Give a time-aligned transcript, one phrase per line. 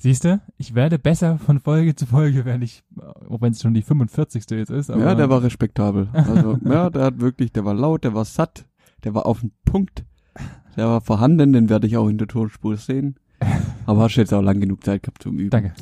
[0.00, 2.84] Siehst du, ich werde besser von Folge zu Folge, wenn ich,
[3.28, 4.44] auch wenn es schon die 45.
[4.50, 4.90] jetzt ist.
[4.90, 6.08] Aber ja, der war respektabel.
[6.12, 8.64] Also, ja, der hat wirklich, der war laut, der war satt,
[9.02, 10.04] der war auf den Punkt,
[10.76, 13.16] der war vorhanden, den werde ich auch in der Tonspur sehen.
[13.86, 15.50] Aber hast du jetzt auch lang genug Zeit gehabt zum Üben.
[15.50, 15.72] Danke.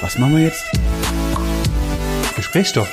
[0.00, 0.64] Was machen wir jetzt?
[2.34, 2.88] Gesprächsstoff.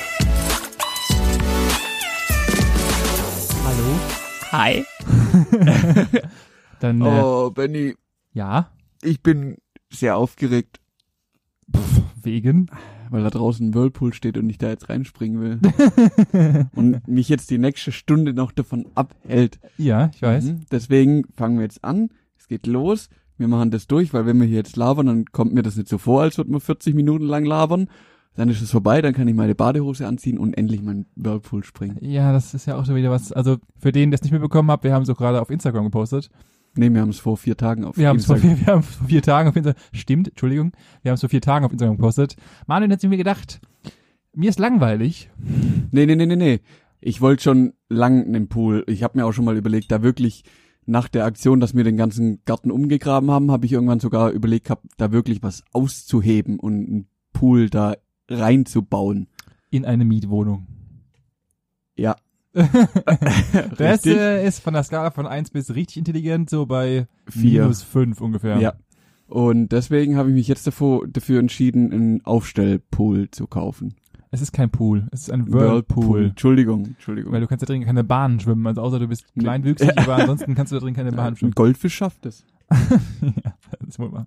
[3.64, 3.96] Hallo?
[4.52, 4.84] Hi.
[6.80, 7.94] Dann, äh, Oh, Benny,
[8.32, 8.70] ja,
[9.02, 9.56] ich bin
[9.90, 10.80] sehr aufgeregt,
[12.22, 12.70] wegen.
[13.10, 16.68] weil da draußen ein Whirlpool steht und ich da jetzt reinspringen will.
[16.74, 19.60] und mich jetzt die nächste Stunde noch davon abhält.
[19.76, 20.44] Ja, ich weiß.
[20.44, 20.60] Mhm.
[20.70, 22.08] Deswegen fangen wir jetzt an.
[22.38, 23.10] Es geht los.
[23.36, 25.88] Wir machen das durch, weil wenn wir hier jetzt labern, dann kommt mir das nicht
[25.88, 27.88] so vor, als würden wir 40 Minuten lang labern.
[28.34, 31.98] Dann ist es vorbei, dann kann ich meine Badehose anziehen und endlich meinen Whirlpool springen.
[32.00, 33.30] Ja, das ist ja auch schon wieder was.
[33.30, 35.84] Also für den, der es nicht mitbekommen hat, wir haben es auch gerade auf Instagram
[35.84, 36.30] gepostet.
[36.74, 38.56] Nee, wir haben es vor vier Tagen auf Wir es vor, Instagram.
[38.58, 39.82] vier- wir haben vor vier Tagen auf Instagram.
[39.92, 40.72] Stimmt, Entschuldigung.
[41.02, 42.36] Wir haben es vor vier Tagen auf Instagram gepostet.
[42.66, 43.60] Manuel hat sich mir gedacht,
[44.34, 45.30] mir ist langweilig.
[45.90, 46.60] Nee, nee, nee, nee, nee.
[47.00, 48.84] Ich wollte schon lang einen Pool.
[48.86, 50.44] Ich habe mir auch schon mal überlegt, da wirklich
[50.86, 54.66] nach der Aktion, dass wir den ganzen Garten umgegraben haben, habe ich irgendwann sogar überlegt
[54.66, 57.94] gehabt, da wirklich was auszuheben und einen Pool da
[58.28, 59.28] reinzubauen.
[59.70, 60.66] In eine Mietwohnung.
[61.96, 62.16] Ja.
[63.76, 67.62] Das äh, ist von der Skala von 1 bis richtig intelligent, so bei Vier.
[67.62, 68.58] minus 5 ungefähr.
[68.58, 68.74] Ja.
[69.26, 73.94] Und deswegen habe ich mich jetzt davor, dafür entschieden, einen Aufstellpool zu kaufen.
[74.30, 76.26] Es ist kein Pool, es ist ein Whirlpool.
[76.26, 77.32] Entschuldigung, Entschuldigung.
[77.32, 80.54] Weil du kannst da drin keine Bahn schwimmen, also außer du bist kleinwüchsig, aber ansonsten
[80.54, 81.52] kannst du da drin keine Bahn ein schwimmen.
[81.52, 82.44] Goldfisch schafft es.
[83.22, 84.26] ja, das ist wohl wahr.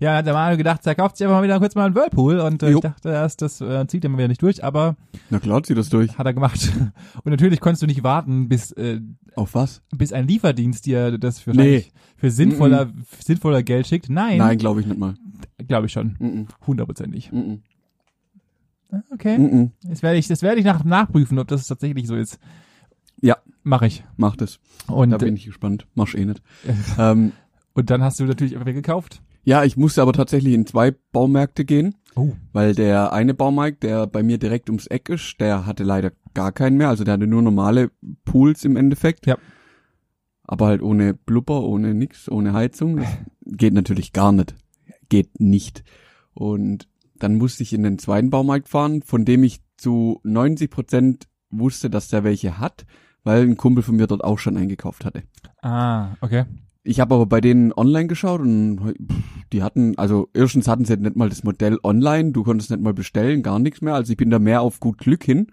[0.00, 2.38] Ja, hat der Manuel gedacht, er kauft sich einfach mal wieder kurz mal einen Whirlpool
[2.40, 4.96] und äh, ich dachte erst, das äh, zieht er mal wieder nicht durch, aber
[5.30, 6.16] Na klar, zieh das durch.
[6.18, 6.72] hat er gemacht.
[7.24, 9.00] Und natürlich konntest du nicht warten, bis äh,
[9.34, 9.82] Auf was?
[9.96, 14.08] bis ein Lieferdienst dir das für, wahrscheinlich für sinnvoller sinnvoller Geld schickt.
[14.08, 15.14] Nein, Nein, glaube ich nicht mal.
[15.66, 17.30] glaube ich schon, Mm hundertprozentig.
[17.30, 17.34] -mm.
[17.56, 17.62] Mm
[19.12, 19.52] Okay, -mm.
[19.64, 22.38] Mm das werde ich, das werde ich nach, nachprüfen, ob das tatsächlich so ist.
[23.20, 23.36] Ja.
[23.64, 24.04] mache ich.
[24.16, 24.60] Mach das.
[24.86, 25.86] Und Da bin ich gespannt.
[25.94, 26.40] Mach's eh nicht.
[26.98, 27.32] ähm,
[27.78, 29.22] und dann hast du natürlich einfach gekauft.
[29.44, 34.08] ja, ich musste aber tatsächlich in zwei Baumärkte gehen, Oh, weil der eine Baumarkt, der
[34.08, 36.88] bei mir direkt ums Eck ist, der hatte leider gar keinen mehr.
[36.88, 37.90] Also der hatte nur normale
[38.24, 39.26] Pools im Endeffekt.
[39.26, 39.36] Ja.
[40.42, 42.96] Aber halt ohne Blubber, ohne nix, ohne Heizung.
[42.96, 43.08] Das
[43.46, 44.56] geht natürlich gar nicht.
[45.08, 45.84] Geht nicht.
[46.34, 46.88] Und
[47.20, 51.88] dann musste ich in den zweiten Baumarkt fahren, von dem ich zu 90 Prozent wusste,
[51.88, 52.84] dass der welche hat,
[53.22, 55.22] weil ein Kumpel von mir dort auch schon eingekauft hatte.
[55.62, 56.46] ah, okay.
[56.88, 58.94] Ich habe aber bei denen online geschaut und
[59.52, 62.94] die hatten, also erstens hatten sie nicht mal das Modell online, du konntest nicht mal
[62.94, 63.94] bestellen, gar nichts mehr.
[63.94, 65.48] Also ich bin da mehr auf gut Glück hin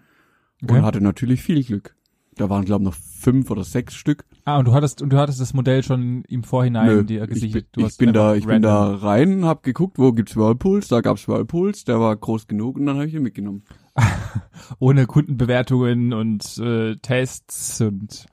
[0.64, 0.78] Okay.
[0.78, 1.96] und hatte natürlich viel Glück.
[2.38, 4.24] Da waren glaube ich noch fünf oder sechs Stück.
[4.46, 7.30] Ah, und du hattest und du hattest das Modell schon im Vorhinein Nö, dir ich
[7.30, 7.72] gesichert.
[7.74, 10.88] bin, Du ich bin da, ich bin da random- rein, hab geguckt, wo gibt's Whirlpools,
[10.88, 13.64] da gab's Whirlpools, der war groß genug und dann habe ich ihn mitgenommen.
[14.80, 18.26] ohne Kundenbewertungen und äh, Tests und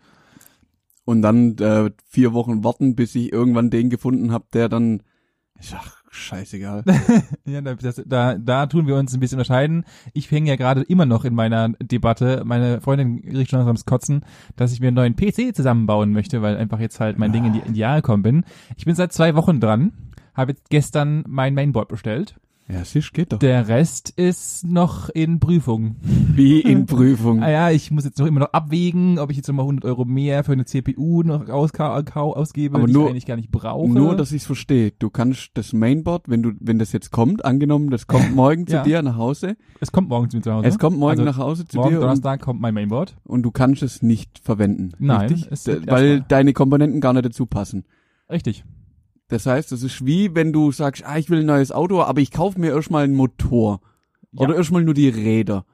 [1.05, 5.03] Und dann äh, vier Wochen warten, bis ich irgendwann den gefunden habe, der dann,
[5.73, 6.85] ach, scheißegal.
[7.45, 9.85] ja, da, das, da, da tun wir uns ein bisschen unterscheiden.
[10.13, 12.43] Ich hänge ja gerade immer noch in meiner Debatte.
[12.45, 14.25] Meine Freundin riecht schon langsam ins Kotzen,
[14.55, 17.53] dass ich mir einen neuen PC zusammenbauen möchte, weil einfach jetzt halt mein Ding in
[17.55, 18.45] die, in die Jahre gekommen bin.
[18.77, 19.93] Ich bin seit zwei Wochen dran,
[20.35, 22.37] habe jetzt gestern mein Mainboard bestellt.
[22.73, 23.39] Ja, sicher geht doch.
[23.39, 25.97] Der Rest ist noch in Prüfung.
[26.01, 27.43] Wie in Prüfung.
[27.43, 30.05] Ah ja, ich muss jetzt noch immer noch abwägen, ob ich jetzt nochmal 100 Euro
[30.05, 33.91] mehr für eine CPU noch ausgebe, Aber die nur- ich eigentlich gar nicht brauche.
[33.91, 34.93] Nur, dass ich's verstehe.
[34.99, 38.77] Du kannst das Mainboard, wenn du, wenn das jetzt kommt, angenommen, das kommt morgen zu
[38.77, 38.83] Ja.
[38.83, 39.57] dir nach Hause.
[39.81, 40.69] es kommt morgen zu mir zu Hause.
[40.69, 43.17] Es kommt morgen Also nach Hause zu morgen dir und, Donnerstag kommt mein Mainboard.
[43.25, 44.93] und du kannst es nicht verwenden.
[44.99, 45.49] Nein, richtig?
[45.51, 47.85] es weil deine Komponenten gar nicht dazu passen.
[48.31, 48.65] Richtig.
[49.33, 52.21] Das heißt, das ist wie wenn du sagst, ah, ich will ein neues Auto, aber
[52.21, 53.81] ich kaufe mir erstmal einen Motor.
[54.33, 54.41] Ja.
[54.43, 55.65] Oder erstmal nur die Räder.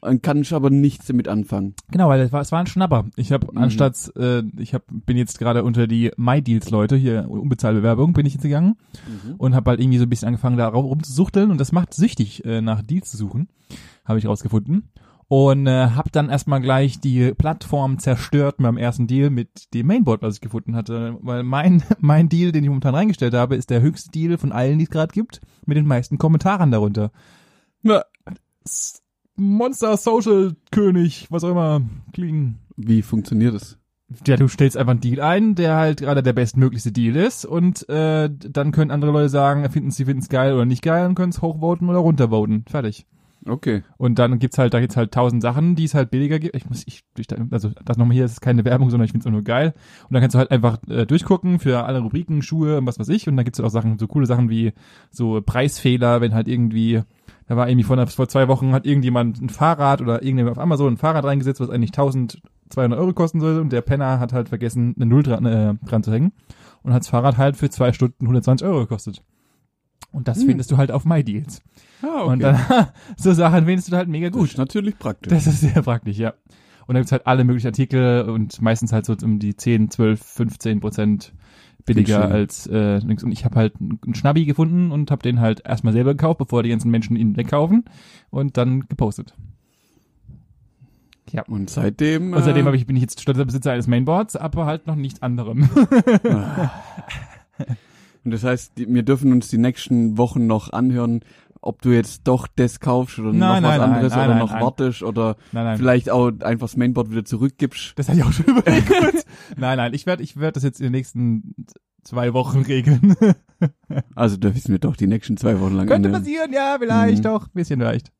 [0.00, 1.74] Dann kann ich aber nichts damit anfangen.
[1.90, 3.06] Genau, weil es war, es war ein Schnapper.
[3.16, 3.58] Ich habe Mhm.
[3.58, 8.34] anstatt, äh, ich hab, bin jetzt gerade unter die MyDeals-Leute, hier unbezahlte Bewerbung, bin ich
[8.34, 8.76] jetzt gegangen
[9.38, 12.44] und habe halt irgendwie so ein bisschen angefangen, da rum- rumzusuchteln und das macht süchtig,
[12.44, 13.48] äh, nach Deals zu suchen,
[14.04, 14.90] habe ich rausgefunden.
[15.28, 20.22] Und äh, habe dann erstmal gleich die Plattform zerstört beim ersten Deal mit dem Mainboard,
[20.22, 21.16] was ich gefunden hatte.
[21.22, 24.78] Weil mein, mein Deal, den ich momentan reingestellt habe, ist der höchste Deal von allen,
[24.78, 27.10] die es gerade gibt, mit den meisten Kommentaren darunter.
[27.82, 28.02] Na,
[28.64, 29.02] S-
[29.36, 31.80] Monster Social König, was auch immer
[32.12, 32.58] klingen.
[32.76, 33.78] wie funktioniert das?
[34.26, 37.88] Ja, du stellst einfach einen Deal ein, der halt gerade der bestmöglichste Deal ist und
[37.88, 41.14] äh, dann können andere Leute sagen, finden sie finden es geil oder nicht geil und
[41.16, 42.64] können es hochvoten oder runtervoten.
[42.68, 43.06] Fertig.
[43.46, 43.82] Okay.
[43.98, 46.56] Und dann gibt's halt, da gibt's halt tausend Sachen, die es halt billiger gibt.
[46.56, 49.26] Ich muss, ich, ich also das nochmal hier, das ist keine Werbung, sondern ich find's
[49.26, 49.74] auch nur geil.
[50.04, 53.08] Und dann kannst du halt einfach äh, durchgucken für alle Rubriken, Schuhe und was weiß
[53.10, 53.28] ich.
[53.28, 54.72] Und dann gibt's halt auch Sachen, so coole Sachen wie
[55.10, 57.02] so Preisfehler, wenn halt irgendwie,
[57.46, 60.94] da war irgendwie vor, vor zwei Wochen hat irgendjemand ein Fahrrad oder irgendjemand auf Amazon
[60.94, 64.94] ein Fahrrad reingesetzt, was eigentlich 1200 Euro kosten soll und der Penner hat halt vergessen,
[64.96, 66.32] eine Null dran, äh, dran zu hängen
[66.82, 69.22] und hat das Fahrrad halt für zwei Stunden 120 Euro gekostet.
[70.14, 70.46] Und das Hm.
[70.46, 71.60] findest du halt auf MyDeals.
[72.00, 72.56] Ah, Und dann,
[73.16, 74.50] so Sachen findest du halt mega das gut.
[74.50, 75.30] ist natürlich praktisch.
[75.30, 76.34] Das ist sehr praktisch, ja.
[76.86, 80.22] Und da gibt's halt alle möglichen Artikel und meistens halt so um die 10, 12,
[80.22, 81.32] 15 Prozent
[81.84, 83.24] billiger als äh, links.
[83.24, 86.62] Und ich habe halt einen Schnabbi gefunden und habe den halt erstmal selber gekauft, bevor
[86.62, 87.84] die ganzen Menschen ihn wegkaufen
[88.30, 89.34] und dann gepostet.
[91.32, 91.42] Ja.
[91.48, 92.32] Und seitdem.
[92.34, 95.20] Und seitdem äh, ich, bin ich jetzt stolzer Besitzer eines Mainboards, aber halt noch nichts
[95.22, 95.68] anderem.
[98.24, 101.20] Und das heißt, die, wir dürfen uns die nächsten Wochen noch anhören,
[101.60, 104.38] ob du jetzt doch das kaufst oder Nein, noch was nein, nein, anderes nein, oder
[104.38, 105.36] noch wartest oder
[105.76, 107.92] vielleicht auch einfach das Mainboard wieder zurückgibst.
[107.96, 108.90] Das hatte ich auch schon überlegt.
[109.56, 111.54] nein, nein, ich werde ich werd das jetzt in den nächsten
[112.02, 113.16] zwei Wochen regeln.
[114.14, 116.22] Also dürfen wir doch die nächsten zwei Wochen lang Könnte anhören.
[116.22, 117.22] passieren, ja, vielleicht Mhm.
[117.22, 118.12] doch, bisschen vielleicht.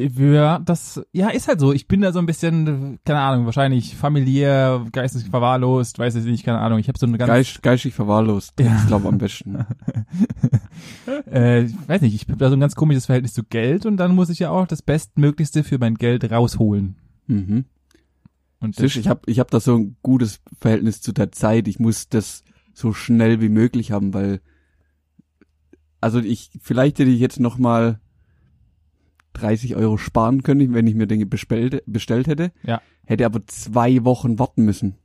[0.00, 1.72] Ja, das, ja, ist halt so.
[1.72, 6.44] Ich bin da so ein bisschen, keine Ahnung, wahrscheinlich familiär, geistig verwahrlost, weiß ich nicht,
[6.44, 6.78] keine Ahnung.
[6.78, 8.52] Ich habe so eine ganz, Geist, geistig verwahrlost.
[8.60, 8.76] Ja.
[8.76, 9.66] Ich glaube am besten.
[11.32, 13.96] äh, ich weiß nicht, ich habe da so ein ganz komisches Verhältnis zu Geld und
[13.96, 16.94] dann muss ich ja auch das Bestmöglichste für mein Geld rausholen.
[17.26, 17.64] Mhm.
[18.60, 21.66] Und Siehst, ich habe ich hab da so ein gutes Verhältnis zu der Zeit.
[21.66, 24.40] Ich muss das so schnell wie möglich haben, weil
[26.00, 27.98] also ich vielleicht hätte ich jetzt noch mal
[29.40, 32.52] 30 Euro sparen können, wenn ich mir Dinge bestellt, bestellt hätte.
[32.62, 32.80] Ja.
[33.06, 34.96] Hätte aber zwei Wochen warten müssen.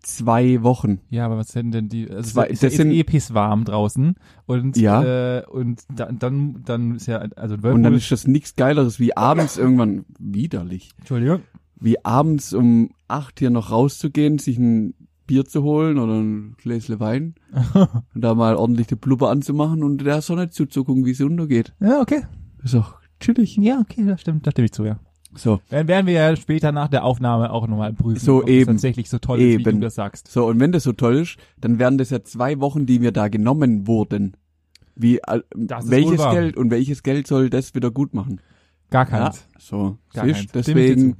[0.00, 0.98] Zwei Wochen.
[1.10, 2.10] Ja, aber was sind denn die?
[2.10, 5.02] Also Zwei- es ist, das ist sind- eh pisswarm draußen und Ja.
[5.38, 9.16] äh, und da, dann dann ist ja also Und dann ist das nichts Geileres wie
[9.16, 10.90] abends irgendwann widerlich.
[10.98, 11.42] Entschuldigung.
[11.78, 14.94] Wie abends um acht hier noch rauszugehen, sich ein
[15.28, 17.36] Bier zu holen oder ein Gläsle Wein
[18.14, 21.74] und da mal ordentlich die Blubber anzumachen und der Sonne zuzugucken, wie sie untergeht.
[21.78, 22.22] ja, okay.
[22.64, 23.56] Ist doch chillig.
[23.56, 24.98] Ja, okay, das stimmt, da stimme ich zu, ja.
[25.34, 28.60] So, Dann werden wir ja später nach der Aufnahme auch nochmal prüfen, So ob eben.
[28.60, 29.80] es tatsächlich so toll ist, wie Eben.
[29.80, 30.28] du das sagst.
[30.28, 33.12] so und wenn das so toll ist, dann wären das ja zwei Wochen, die mir
[33.12, 34.36] da genommen wurden.
[34.94, 36.20] Wie äh, welches.
[36.20, 38.42] Geld und welches Geld soll das wieder gut machen?
[38.90, 39.46] Gar keins.
[39.58, 40.66] So, Gar siehst, keins.
[40.66, 41.16] Deswegen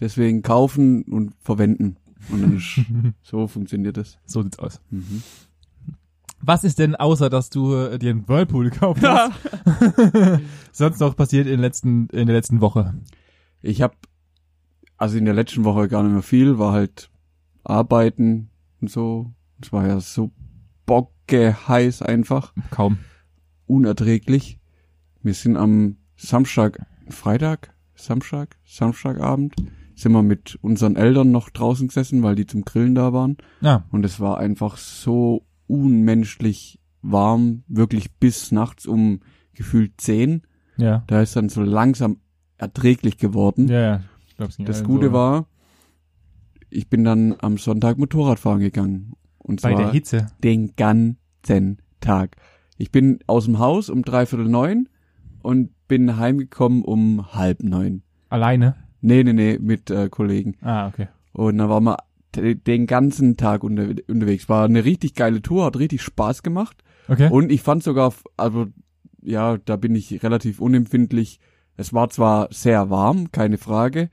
[0.00, 1.96] deswegen kaufen und verwenden
[2.30, 2.80] und dann ist,
[3.22, 4.18] so funktioniert das.
[4.26, 4.80] So sieht's aus.
[4.90, 5.22] Mhm.
[6.46, 9.32] Was ist denn, außer dass du äh, dir einen Whirlpool gekauft hast,
[10.72, 12.94] sonst noch passiert in, den letzten, in der letzten Woche?
[13.62, 13.94] Ich habe
[14.98, 17.10] also in der letzten Woche gar nicht mehr viel, war halt
[17.62, 18.50] arbeiten
[18.80, 19.32] und so.
[19.60, 20.30] Es war ja so
[20.86, 22.98] bocke heiß einfach, Kaum.
[23.66, 24.58] unerträglich.
[25.22, 29.54] Wir sind am Samstag, Freitag, Samstag, Samstagabend
[29.96, 33.36] sind wir mit unseren Eltern noch draußen gesessen, weil die zum Grillen da waren.
[33.60, 39.20] Ja, Und es war einfach so unmenschlich warm, wirklich bis nachts um
[39.54, 40.42] gefühlt zehn.
[40.76, 41.04] ja.
[41.06, 42.18] Da ist dann so langsam
[42.58, 43.68] erträglich geworden.
[43.68, 44.00] Ja, ja.
[44.26, 44.68] Ich glaub's nicht.
[44.68, 45.46] Das Also, Gute war,
[46.70, 49.12] ich bin dann am Sonntag Motorradfahren gegangen.
[49.38, 50.26] Und Bei zwar der Hitze.
[50.42, 52.36] den ganzen Tag.
[52.78, 54.88] Ich bin aus dem Haus um dreiviertel neun
[55.42, 58.02] und bin heimgekommen um halb neun.
[58.30, 58.74] Alleine?
[59.02, 60.56] Nee, nee, nee, mit äh, Kollegen.
[60.62, 61.08] Ah, okay.
[61.32, 61.98] Und dann waren wir
[62.36, 64.48] den ganzen Tag unter, unterwegs.
[64.48, 66.82] War eine richtig geile Tour, hat richtig Spaß gemacht.
[67.08, 67.30] Okay.
[67.30, 68.66] Und ich fand sogar, also
[69.22, 71.40] ja, da bin ich relativ unempfindlich.
[71.76, 74.10] Es war zwar sehr warm, keine Frage.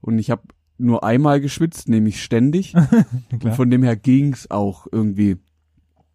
[0.00, 0.42] Und ich habe
[0.78, 2.74] nur einmal geschwitzt, nämlich ständig.
[3.56, 5.36] Von dem her ging's auch irgendwie.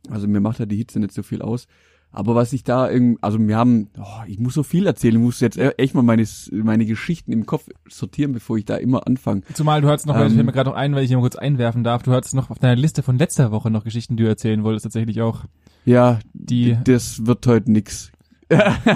[0.09, 1.67] Also mir macht ja die Hitze nicht so viel aus.
[2.11, 5.21] Aber was ich da irgendwie, also wir haben, oh, ich muss so viel erzählen, ich
[5.21, 9.05] muss jetzt e- echt mal meine, meine Geschichten im Kopf sortieren, bevor ich da immer
[9.05, 9.41] anfange.
[9.53, 11.35] Zumal du hattest noch, Ähm, ich mir gerade noch ein, weil ich hier mal kurz
[11.35, 14.29] einwerfen darf, du hattest noch auf deiner Liste von letzter Woche noch Geschichten, die du
[14.29, 15.43] erzählen wolltest, tatsächlich auch.
[15.85, 18.11] Ja, Die, das wird heute nix.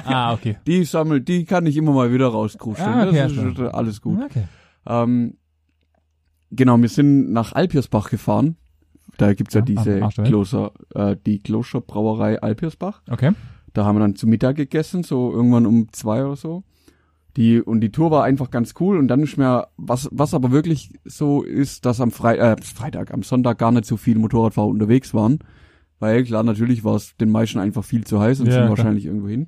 [0.06, 0.58] ah, okay.
[0.66, 2.88] Die sammelt, die kann ich immer mal wieder rauskruscheln.
[2.90, 4.20] Ah, okay, das ist alles alles gut.
[4.24, 4.44] Okay.
[4.88, 5.36] Ähm,
[6.50, 8.56] genau, wir sind nach Alpiersbach gefahren.
[9.22, 10.28] Da gibt's ja, Ja, diese der Welt.
[10.28, 13.02] Kloster, äh, die Klosterbrauerei Alpiersbach.
[13.10, 13.32] Okay.
[13.74, 16.64] Da haben wir dann zu Mittag gegessen, so irgendwann um zwei oder so.
[17.38, 20.52] Die, und die Tour war einfach ganz cool und dann ist mir, was, was aber
[20.52, 24.68] wirklich so ist, dass am Frei, äh, Freitag, am Sonntag gar nicht so viele Motorradfahrer
[24.68, 25.40] unterwegs waren.
[26.00, 28.70] Weil klar, natürlich war es den meisten einfach viel zu heiß und Ja, sind klar.
[28.72, 29.48] wahrscheinlich irgendwo hin.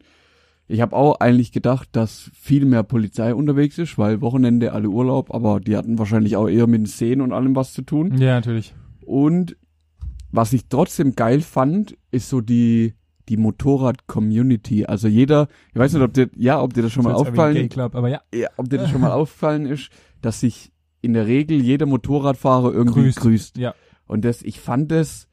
[0.68, 5.34] Ich habe auch eigentlich gedacht, dass viel mehr Polizei unterwegs ist, weil Wochenende alle Urlaub,
[5.34, 8.16] aber die hatten wahrscheinlich auch eher mit den Seen und allem was zu tun.
[8.18, 8.74] Ja, natürlich.
[9.06, 9.58] Und
[10.34, 12.96] was ich trotzdem geil fand, ist so die,
[13.30, 14.86] die Motorrad-Community.
[14.86, 17.54] Also jeder, ich weiß nicht, ob dir, ja, ob dir das schon mal Das aufgefallen,
[17.54, 18.22] Gay Club, ja.
[18.34, 20.72] ja, ob dir das schon mal aufgefallen ist, dass sich
[21.02, 23.20] in der Regel jeder Motorradfahrer irgendwie Grüßt.
[23.20, 23.58] grüßt.
[23.58, 23.76] Ja.
[24.08, 25.28] Und das, ich fand das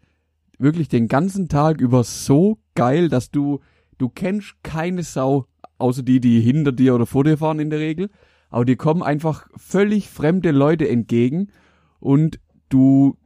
[0.59, 3.61] wirklich den ganzen Tag über so geil, dass du,
[3.97, 5.47] du kennst keine Sau,
[5.78, 8.11] außer die, die hinter dir oder vor dir fahren in der Regel.
[8.50, 11.49] Aber dir kommen einfach völlig fremde Leute entgegen
[12.00, 12.38] und
[12.69, 13.16] du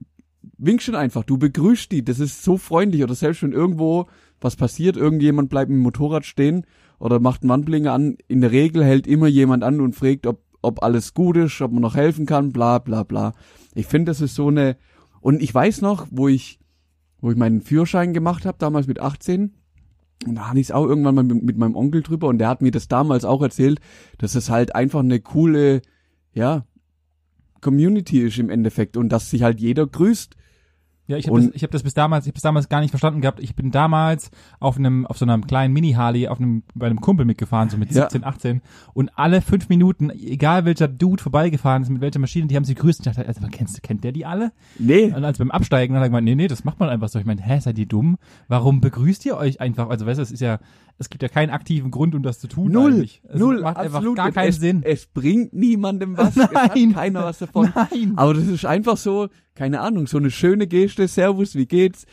[0.58, 3.02] winkst schon einfach, du begrüßt die, das ist so freundlich.
[3.02, 4.06] Oder selbst wenn irgendwo
[4.40, 6.66] was passiert, irgendjemand bleibt mit dem Motorrad stehen
[6.98, 10.42] oder macht einen Wandblinker an, in der Regel hält immer jemand an und fragt, ob,
[10.62, 13.32] ob alles gut ist, ob man noch helfen kann, bla bla bla.
[13.74, 14.76] Ich finde, das ist so eine,
[15.20, 16.60] und ich weiß noch, wo ich,
[17.20, 19.54] wo ich meinen Führerschein gemacht habe, damals mit 18,
[20.26, 22.48] und da hatte ich es auch irgendwann mal mit, mit meinem Onkel drüber und der
[22.48, 23.80] hat mir das damals auch erzählt,
[24.18, 25.82] dass es halt einfach eine coole,
[26.32, 26.64] ja,
[27.60, 30.36] Community ist im Endeffekt und dass sich halt jeder grüßt.
[31.06, 32.90] Ja, ich habe das, ich hab das bis damals, ich hab das damals gar nicht
[32.90, 33.38] verstanden gehabt.
[33.40, 37.26] Ich bin damals auf einem, auf so einem kleinen Mini-Harley, auf einem, bei einem Kumpel
[37.26, 38.04] mitgefahren, so mit Ja.
[38.04, 38.62] 17, 18.
[38.94, 42.74] Und alle fünf Minuten, egal welcher Dude vorbeigefahren ist, mit welcher Maschine, die haben sie
[42.74, 43.00] grüßt.
[43.00, 44.52] Ich dachte, also, kennst, kennt der die alle?
[44.78, 47.08] Nee, Und als beim Absteigen, dann hat er gemeint, nee, nee, das macht man einfach
[47.08, 47.18] so.
[47.18, 48.16] Ich meine, hä, seid ihr dumm?
[48.48, 49.90] Warum begrüßt ihr euch einfach?
[49.90, 50.58] Also, weißt du, es ist ja,
[50.96, 52.72] es gibt ja keinen aktiven Grund, um das zu tun.
[52.72, 53.20] null, eigentlich.
[53.28, 54.18] Es null, macht absolut.
[54.18, 54.82] einfach gar keinen es, Sinn.
[54.84, 56.94] Es bringt niemandem was, Nein.
[56.94, 57.70] keiner was davon.
[57.74, 58.14] Nein.
[58.16, 62.06] Aber das ist einfach so, keine Ahnung, so eine schöne Geste, Servus, wie geht's?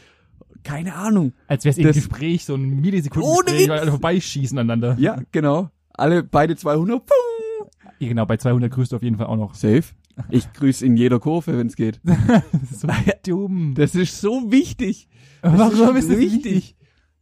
[0.63, 1.33] Keine Ahnung.
[1.48, 4.95] Als wäre es im das- Gespräch, so ein Millisekundengespräch, weil alle vorbeischießen aneinander.
[5.00, 5.69] Ja, genau.
[5.93, 7.67] Alle beide 200, pum,
[8.00, 9.55] Ja, genau, bei 200 grüßt du auf jeden Fall auch noch.
[9.55, 9.83] safe.
[10.29, 12.00] Ich grüße in jeder Kurve, wenn's geht.
[12.05, 12.88] Das ist so
[13.25, 13.74] dumm.
[13.75, 15.07] Das ist so wichtig.
[15.41, 16.75] Das Warum ist das wichtig?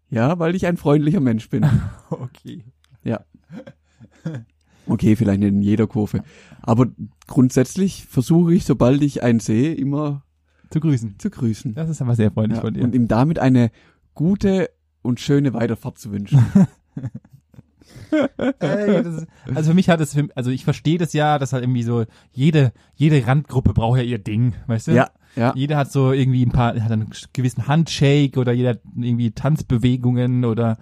[0.09, 1.65] Ja, weil ich ein freundlicher Mensch bin.
[2.09, 2.63] Okay.
[4.89, 6.24] Okay, vielleicht nicht in jeder Kurve.
[6.62, 6.88] Aber
[7.27, 10.24] grundsätzlich versuche ich, sobald ich einen sehe, immer
[10.72, 11.15] Zu grüßen.
[11.19, 11.74] zu grüßen.
[11.75, 12.84] Das ist aber sehr freundlich Ja, von dir.
[12.84, 13.72] und ihm damit eine
[14.15, 14.69] gute
[15.01, 16.43] und schöne Weiterfahrt zu wünschen.
[18.12, 21.84] Ist, also für mich hat es, für, also ich verstehe das ja, dass halt irgendwie
[21.84, 24.91] so jede jede Randgruppe braucht ja ihr Ding, weißt du?
[24.93, 25.53] ja, ja.
[25.55, 30.43] Jeder hat so irgendwie ein paar, hat einen gewissen Handshake oder jeder hat irgendwie Tanzbewegungen
[30.46, 30.77] oder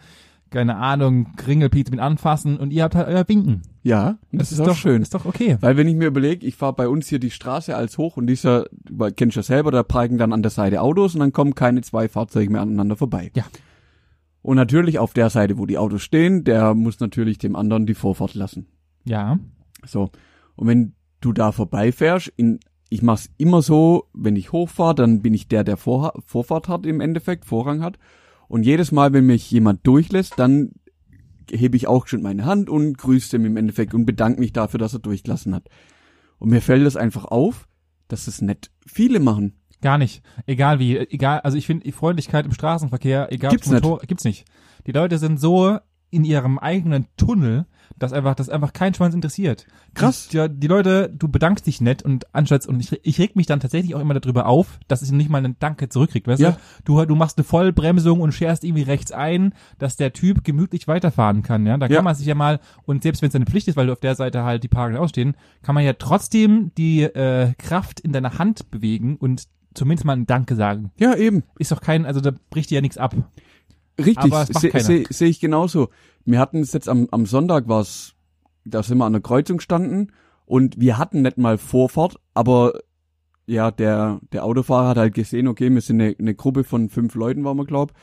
[0.49, 3.61] keine Ahnung, Kringelpiez mit anfassen und ihr habt halt euer Winken.
[3.83, 5.01] Ja, und das, ist, auch doch schön.
[5.01, 5.57] Ist doch okay.
[5.61, 8.27] Weil wenn ich mir überlege, ich fahre bei uns hier die Straße als hoch und
[8.27, 11.55] dieser, du kennst ja selber, da parken dann an der Seite Autos und dann kommen
[11.55, 13.31] keine zwei Fahrzeuge mehr aneinander vorbei.
[13.35, 13.45] Ja.
[14.41, 17.93] Und natürlich auf der Seite, wo die Autos stehen, der muss natürlich dem anderen die
[17.93, 18.67] Vorfahrt lassen.
[19.03, 19.39] Ja.
[19.85, 20.11] So.
[20.55, 25.33] Und wenn du da vorbeifährst, in, ich mach's immer so, wenn ich hochfahre, dann bin
[25.33, 27.97] ich der, der Vorha Vorfahrt hat im Endeffekt, Vorrang hat.
[28.47, 30.71] Und jedes Mal, wenn mich jemand durchlässt, dann
[31.49, 34.79] hebe ich auch schon meine Hand und grüße ihm im Endeffekt und bedanke mich dafür,
[34.79, 35.69] dass er durchgelassen hat.
[36.39, 37.67] Und mir fällt das einfach auf,
[38.07, 39.59] dass es nicht viele machen.
[39.81, 40.23] Gar nicht.
[40.45, 44.45] Egal wie, egal, also ich finde Freundlichkeit im Straßenverkehr, egal Gibt's Motor, gibt's nicht.
[44.87, 45.77] Die Leute sind so
[46.09, 49.65] in ihrem eigenen Tunnel, dass einfach, das einfach kein Schwanz interessiert.
[49.93, 50.27] Krass.
[50.29, 53.59] Die, die Leute, du bedankst dich nett und anstatt, und ich, ich reg mich dann
[53.59, 56.57] tatsächlich auch immer darüber auf, dass ich nicht mal einen Danke zurückkriegt, weißt Ja.
[56.85, 57.05] du?
[57.05, 57.15] du?
[57.15, 61.77] Machst eine Vollbremsung und scherst irgendwie rechts ein, dass der Typ gemütlich weiterfahren kann, ja?
[61.77, 62.01] Da kann Ja.
[62.01, 64.15] man sich ja mal, und selbst wenn es eine Pflicht ist, weil du auf der
[64.15, 68.69] Seite halt die Parker ausstehen, kann man ja trotzdem die äh, Kraft in deiner Hand
[68.71, 70.91] bewegen und zumindest mal ein Danke sagen.
[70.99, 71.43] Ja, eben.
[71.59, 73.15] Ist doch kein, also da bricht dir ja nichts ab.
[73.97, 75.89] Richtig, sehe seh, seh ich genauso.
[76.25, 78.13] Wir hatten es jetzt am, am Sonntag war's,
[78.65, 80.11] da sind wir an der Kreuzung standen
[80.45, 82.79] und wir hatten nicht mal Vorfahrt, aber
[83.47, 87.15] ja, der, der Autofahrer hat halt gesehen, okay, wir sind eine, eine Gruppe von fünf
[87.15, 87.93] Leuten, waren wir, glaub.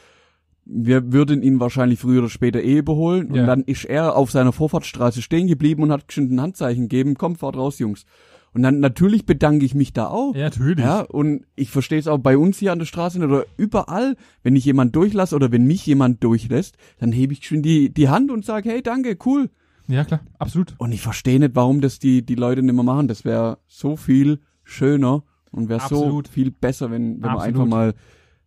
[0.64, 3.30] Wir würden ihn wahrscheinlich früher oder später eh überholen.
[3.30, 3.44] Und Ja.
[3.46, 7.36] dann ist er auf seiner Vorfahrtsstraße stehen geblieben und hat schon ein Handzeichen gegeben, komm,
[7.36, 8.06] fahrt raus, Jungs.
[8.54, 10.34] Und dann natürlich bedanke ich mich da auch.
[10.34, 10.84] Ja, natürlich.
[10.84, 14.54] Ja, und ich verstehe es auch bei uns hier an der Straße oder überall, wenn
[14.54, 18.30] ich jemand durchlasse oder wenn mich jemand durchlässt, dann hebe ich schon die, die Hand
[18.30, 19.50] und sage, hey, danke, cool.
[19.88, 20.74] Ja, klar, absolut.
[20.78, 23.08] Und ich verstehe nicht, warum das die, die Leute nicht mehr machen.
[23.08, 27.94] Das wäre so viel schöner und wäre so viel besser, wenn, wenn man einfach mal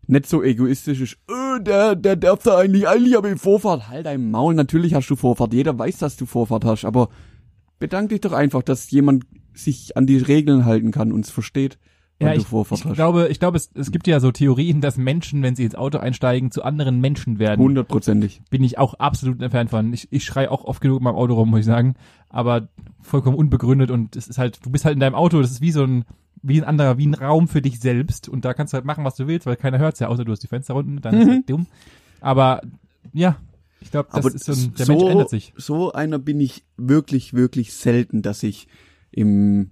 [0.07, 3.89] nicht so egoistisch ist, äh, der, der darf da eigentlich, eigentlich habe ich Vorfahrt.
[3.89, 5.53] Halt dein Maul, natürlich hast du Vorfahrt.
[5.53, 7.09] Jeder weiß, dass du Vorfahrt hast, aber
[7.79, 11.77] bedank dich doch einfach, dass jemand sich an die Regeln halten kann und es versteht,
[12.19, 14.97] wenn Ja, du ich, ich glaube, ich glaube, es, es gibt ja so Theorien, dass
[14.97, 17.61] Menschen, wenn sie ins Auto einsteigen, zu anderen Menschen werden.
[17.61, 18.41] Hundertprozentig.
[18.49, 19.93] Bin ich auch absolut ein Fan von.
[19.93, 21.93] Ich, ich schrei auch oft genug in meinem Auto rum, muss ich sagen.
[22.29, 22.69] Aber
[23.01, 25.71] vollkommen unbegründet und es ist halt, du bist halt in deinem Auto, das ist wie
[25.71, 26.05] so ein,
[26.41, 29.03] wie ein anderer, wie ein Raum für dich selbst und da kannst du halt machen,
[29.03, 31.27] was du willst, weil keiner hört's ja, außer du hast die Fenster unten, dann ist
[31.29, 31.67] halt dumm.
[32.19, 32.61] Aber
[33.13, 33.37] ja,
[33.87, 35.53] ich glaube, das Aber ist so ein, der so, Mensch ändert sich.
[35.57, 38.67] so einer bin ich wirklich, wirklich selten, dass ich
[39.11, 39.71] im,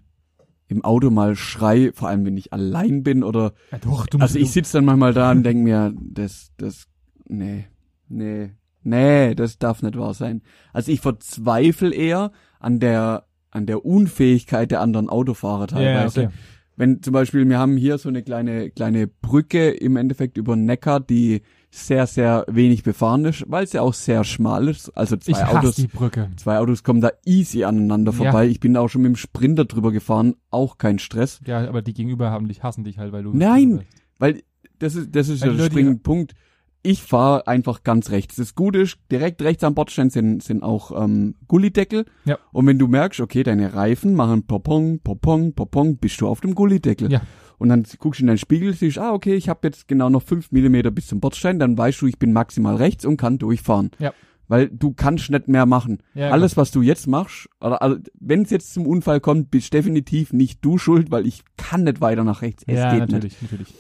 [0.68, 4.40] im Auto mal schrei, vor allem wenn ich allein bin oder, Ja, doch, du also
[4.40, 6.88] ich sitze dann manchmal da und denk mir, das, das,
[7.28, 7.66] nee,
[8.08, 8.52] Nee.
[8.84, 10.42] Nee, das darf nicht wahr sein.
[10.72, 16.22] Also ich verzweifle eher an der, an der Unfähigkeit der anderen Autofahrer teilweise.
[16.22, 16.38] Ja, okay.
[16.78, 21.00] Wenn zum Beispiel, wir haben hier so eine kleine, kleine Brücke im Endeffekt über Neckar,
[21.00, 21.42] die
[21.76, 24.90] sehr, sehr wenig befahren ist, weil sie auch sehr schmal ist.
[24.98, 26.30] Also zwei Ich Autos, die Brücke.
[26.38, 28.18] zwei Autos kommen da easy aneinander Ja.
[28.18, 28.48] vorbei.
[28.48, 31.42] Ich bin auch schon mit dem Sprinter drüber gefahren, auch kein Stress.
[31.46, 33.32] Ja, aber die Gegenüber haben dich, hassen dich halt, weil du.
[33.34, 33.82] Nein!
[34.20, 34.42] Weil
[34.80, 36.34] das ist, das ist Weil ja der springende Punkt.
[36.88, 38.36] Ich fahre einfach ganz rechts.
[38.36, 42.06] Das Gute ist, direkt rechts am Bordstein sind, sind auch ähm, Gullideckel.
[42.26, 42.38] Ja.
[42.52, 46.54] Und wenn du merkst, okay, deine Reifen machen Popong, Popong, Popong, bist du auf dem
[46.54, 47.12] Gullideckel.
[47.12, 47.22] Ja.
[47.58, 50.24] Und dann guckst du in deinen Spiegel, siehst, ah, okay, ich habe jetzt genau noch
[50.24, 53.92] fünf Millimeter bis zum Bordstein, dann weißt du, ich bin maximal rechts und kann durchfahren.
[54.00, 54.14] Ja.
[54.48, 56.00] Weil du kannst nicht mehr machen.
[56.14, 59.74] Ja, Alles, was du jetzt machst, oder also, wenn es jetzt zum Unfall kommt, bist
[59.74, 62.64] definitiv nicht du schuld, weil ich kann nicht weiter nach rechts.
[62.68, 63.12] Es ja, geht nicht.
[63.12, 63.74] natürlich, natürlich.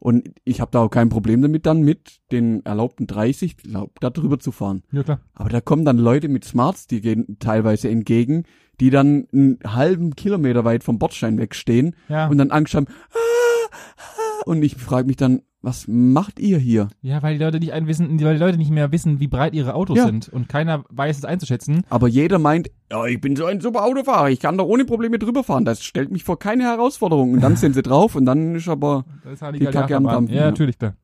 [0.00, 4.10] Und ich habe da auch kein Problem damit, dann mit den erlaubten 30 glaub, da
[4.10, 4.82] drüber zu fahren.
[4.92, 5.20] Ja, klar.
[5.34, 8.44] Aber da kommen dann Leute mit Smarts, die gehen teilweise entgegen,
[8.80, 12.28] die dann einen halben Kilometer weit vom Bordstein wegstehen Ja.
[12.28, 12.86] und dann Angst haben.
[12.88, 16.88] "Ah, ah." Und ich frage mich dann, was macht ihr hier?
[17.02, 19.74] Ja, weil die Leute nicht einwissen, weil die Leute nicht mehr wissen, wie breit ihre
[19.74, 20.06] Autos Ja.
[20.06, 21.82] sind und keiner weiß es einzuschätzen.
[21.90, 25.18] Aber jeder meint, ja, ich bin so ein super Autofahrer, ich kann da ohne Probleme
[25.18, 25.64] drüber fahren.
[25.64, 27.32] Das stellt mich vor keine Herausforderung.
[27.32, 29.04] Und dann sind sie drauf und dann ist aber.
[29.30, 30.04] Ist halt Die geile Kacke am.
[30.04, 30.94] Dampfen, Ja, natürlich, klar.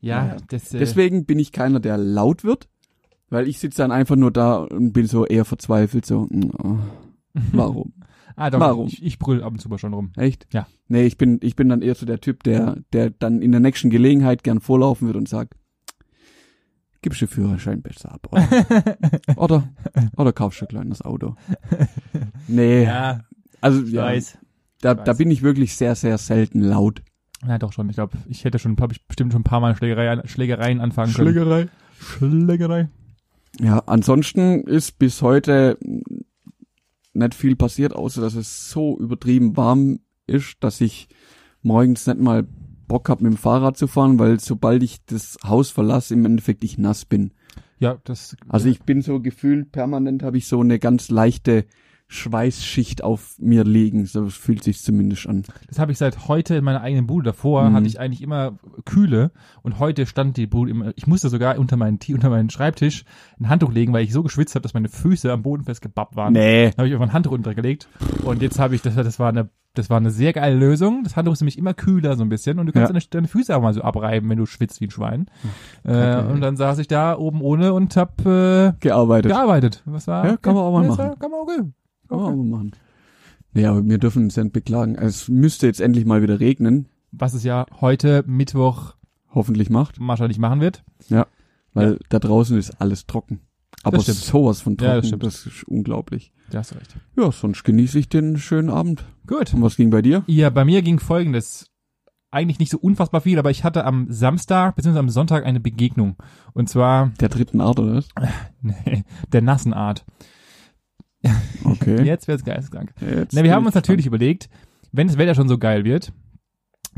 [0.00, 0.36] Ja, Ja.
[0.48, 2.68] das, äh, Deswegen bin ich keiner, der laut wird,
[3.28, 6.78] weil ich sitze dann einfach nur da und bin so eher verzweifelt, so, mm, oh,
[7.52, 7.92] warum?
[8.36, 8.88] ah, doch, warum?
[8.88, 10.12] Ich, ich brüll ab und zu mal schon rum.
[10.16, 10.46] Echt?
[10.52, 10.66] Ja.
[10.88, 13.60] Nee, ich bin, ich bin dann eher so der Typ, der, der dann in der
[13.60, 15.54] nächsten Gelegenheit gern vorlaufen wird und sagt,
[17.02, 18.48] gibst du Führerschein besser ab, oder?
[19.36, 19.68] oder,
[20.16, 21.36] oder kaufst du ein kleines Auto.
[22.48, 23.20] Nee, ja,
[23.60, 24.38] also, ich ja, weiß.
[24.80, 27.02] da, da bin ich wirklich sehr, sehr selten laut.
[27.46, 27.88] Ja, doch schon.
[27.90, 31.12] Ich glaube, ich hätte schon, hab ich bestimmt schon ein paar Mal Schlägerei, Schlägereien anfangen
[31.12, 31.28] können.
[31.28, 31.68] Schlägerei.
[31.98, 32.88] Schlägerei.
[33.60, 35.78] Ja, ansonsten ist bis heute
[37.14, 41.08] nicht viel passiert, außer dass es so übertrieben warm ist, dass ich
[41.62, 42.46] morgens nicht mal
[42.86, 46.62] Bock hab mit dem Fahrrad zu fahren, weil sobald ich das Haus verlasse, im Endeffekt
[46.62, 47.32] ich nass bin.
[47.78, 48.36] Ja, das.
[48.48, 51.66] Also ich bin so gefühlt permanent habe ich so eine ganz leichte
[52.08, 55.42] Schweißschicht auf mir liegen, so fühlt sich zumindest an.
[55.68, 57.24] Das habe ich seit heute in meiner eigenen Bude.
[57.24, 57.74] Davor Mhm.
[57.74, 60.92] hatte ich eigentlich immer Kühle und heute stand die Bude immer.
[60.96, 63.04] Ich musste sogar unter meinen, unter meinen Schreibtisch
[63.40, 66.32] ein Handtuch legen, weil ich so geschwitzt habe, dass meine Füße am Boden festgebappt waren.
[66.32, 66.70] Nee.
[66.70, 67.88] Da habe ich einfach ein Handtuch untergelegt
[68.24, 68.94] und jetzt habe ich das.
[68.94, 71.02] Das war eine, das war eine sehr geile Lösung.
[71.04, 72.92] Das Handtuch ist nämlich immer kühler so ein bisschen und du kannst Ja.
[72.94, 75.26] deine, deine Füße auch mal so abreiben, wenn du schwitzt wie ein Schwein.
[75.84, 79.32] Äh, Kacke, und dann saß ich da oben ohne und hab äh, Gearbeitet.
[79.32, 79.82] gearbeitet.
[79.86, 80.24] Was war?
[80.26, 80.98] Ja, kann man auch mal machen.
[80.98, 81.60] war- Kann man okay.
[82.08, 82.72] Kann man auch mal machen.
[83.54, 84.96] Aber wir dürfen uns nicht beklagen.
[84.96, 86.88] Es müsste jetzt endlich mal wieder regnen.
[87.12, 88.94] Was es ja heute Mittwoch
[89.30, 89.98] Hoffentlich macht.
[90.00, 90.84] wahrscheinlich machen wird.
[91.72, 93.40] Weil da draußen ist alles trocken.
[93.82, 96.32] Aber sowas von trocken, Ja, das, das ist unglaublich.
[96.50, 96.96] Da hast du recht.
[97.16, 99.04] Ja, sonst genieße ich den schönen Abend.
[99.26, 99.52] Gut.
[99.54, 100.24] Und was ging bei dir?
[100.26, 101.70] Ja, bei mir ging folgendes.
[102.30, 104.98] Eigentlich nicht so unfassbar viel, aber ich hatte am Samstag bzw.
[104.98, 106.16] am Sonntag eine Begegnung.
[106.52, 108.08] Und zwar Der dritten Art, oder was?
[108.62, 110.04] nee, der nassen Art.
[111.64, 112.02] Okay.
[112.02, 112.92] Jetzt wird's geisteskrank.
[113.00, 114.48] Jetzt Na, wir haben uns natürlich überlegt,
[114.92, 116.12] wenn das Wetter schon so geil wird,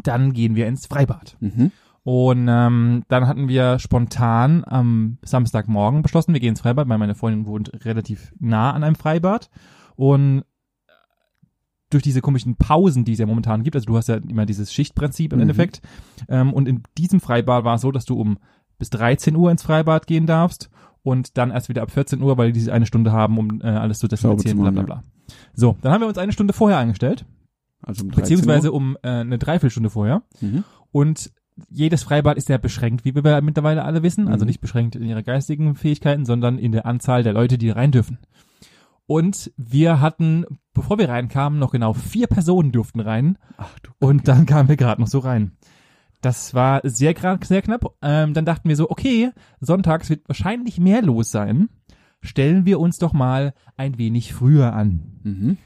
[0.03, 1.37] dann gehen wir ins Freibad.
[1.41, 1.73] Mhm.
[2.05, 7.15] Und ähm, dann hatten wir spontan am Samstagmorgen beschlossen, wir gehen ins Freibad, weil meine
[7.15, 9.51] Freundin wohnt relativ nah an einem Freibad.
[9.97, 10.45] Und
[11.91, 14.73] durch diese komischen Pausen, die es ja momentan gibt, also du hast ja immer dieses
[14.73, 15.43] Schichtprinzip im Mhm.
[15.43, 15.81] Endeffekt.
[16.29, 18.39] Ähm, und in diesem Freibad war es so, dass du um
[18.79, 20.71] bis 13 Uhr ins Freibad gehen darfst
[21.03, 23.67] und dann erst wieder ab 14 Uhr, weil die diese eine Stunde haben, um äh,
[23.67, 25.03] alles zu desinfizieren, bla bla bla.
[25.55, 27.25] So, dann haben wir uns eine Stunde vorher angestellt,
[27.83, 28.77] Also um 13 beziehungsweise Uhr.
[28.77, 30.23] um äh, eine Dreiviertelstunde vorher.
[30.41, 30.65] Mhm.
[30.93, 31.31] Und
[31.71, 34.29] jedes Freibad ist ja beschränkt, wie wir mittlerweile alle wissen.
[34.29, 34.49] Also Mhm.
[34.49, 38.19] nicht beschränkt in ihrer geistigen Fähigkeiten, sondern in der Anzahl der Leute, die rein dürfen.
[39.07, 43.39] Und wir hatten, bevor wir reinkamen, noch genau vier Personen durften rein.
[43.57, 43.91] Ach du.
[43.99, 45.53] Und dann kamen wir gerade noch so rein.
[46.21, 47.95] Das war sehr, sehr knapp.
[48.03, 51.69] Ähm, dann dachten wir so, okay, sonntags wird wahrscheinlich mehr los sein.
[52.21, 55.59] Stellen wir uns doch mal ein wenig früher an Mhm.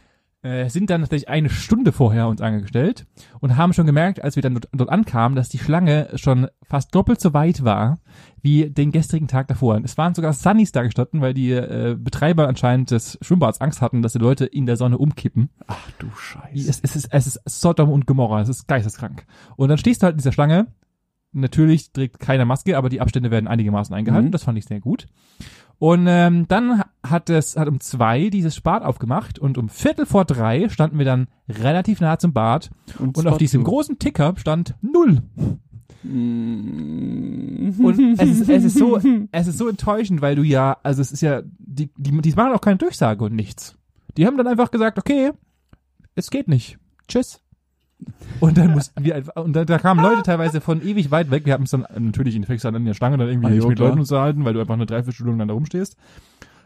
[0.42, 3.06] Äh, sind dann tatsächlich eine Stunde vorher uns angestellt
[3.40, 6.94] und haben schon gemerkt, als wir dann dort, dort ankamen, dass die Schlange schon fast
[6.94, 7.98] doppelt so weit war
[8.42, 9.80] wie den gestrigen Tag davor.
[9.84, 14.02] Es waren sogar Sunnies da gestanden, weil die äh, Betreiber anscheinend des Schwimmbads Angst hatten,
[14.02, 15.50] dass die Leute in der Sonne umkippen.
[15.68, 16.68] Ach du Scheiße.
[16.68, 19.24] Es, es, ist, es ist Sodom und Gomorra, es ist geisteskrank.
[19.56, 20.66] Und dann stehst du halt in dieser Schlange.
[21.34, 24.28] Natürlich trägt keiner Maske, aber die Abstände werden einigermaßen eingehalten.
[24.28, 24.32] Mhm.
[24.32, 25.06] Das fand ich sehr gut.
[25.82, 30.24] Und ähm, dann hat es hat um zwei dieses Bad aufgemacht und um Viertel vor
[30.24, 34.76] drei standen wir dann relativ nah zum Bad und auf zwar diesem großen Ticker stand
[34.80, 35.22] null.
[36.04, 39.00] Und es ist, es ist so,
[39.32, 42.52] es ist so enttäuschend, weil du ja, also es ist ja, die, die, die machen
[42.52, 43.76] auch keine Durchsage und nichts.
[44.16, 45.32] Die haben dann einfach gesagt, okay,
[46.14, 46.78] es geht nicht.
[47.08, 47.40] Tschüss.
[48.40, 51.46] Und dann mussten wir einfach, und da, da kamen Leute teilweise von ewig weit weg.
[51.46, 53.68] Wir haben uns dann natürlich in fängst an der Stange dann irgendwie Ah, nicht jo,
[53.68, 53.78] mit.
[53.78, 55.96] Leuten unterhalten, weil du einfach eine Dreiviertelstunde lang da rumstehst.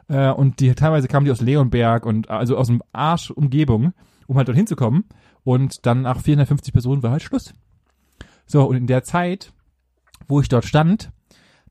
[0.08, 3.92] Äh, und die teilweise kamen die aus Leonberg und also aus dem Arsch Umgebung,
[4.26, 5.04] um halt dort hinzukommen.
[5.44, 7.52] Und dann nach 450 Personen war halt Schluss.
[8.46, 9.52] So, und in der Zeit,
[10.28, 11.10] wo ich dort stand,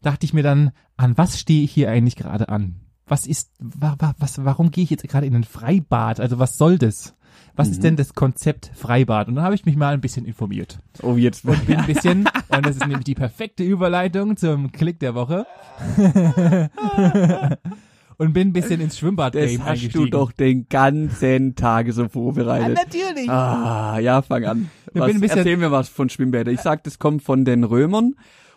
[0.01, 2.75] dachte ich mir dann, an was stehe ich hier eigentlich gerade an?
[3.07, 6.19] Was ist, wa, wa, was, warum gehe ich jetzt gerade in ein Freibad?
[6.19, 7.15] Also was soll das?
[7.55, 9.27] Was ist denn das Konzept Freibad?
[9.29, 10.79] Und dann habe ich mich mal ein bisschen informiert.
[11.01, 11.45] Oh, jetzt.
[11.45, 15.45] Und bin ein bisschen, und das ist nämlich die perfekte Überleitung zum Klick der Woche.
[18.17, 20.05] und bin ein bisschen ins Das Schwimmbad-Game hast eingestiegen.
[20.05, 22.77] du doch den ganzen Tag so Ja, vorbereitet.
[22.77, 23.29] natürlich.
[23.29, 24.69] Ah, ja, fang an.
[24.93, 26.53] Ich Was, bin ein bisschen- erzähl mir was von Schwimmbädern.
[26.53, 28.15] Ich sag, das kommt von den Römern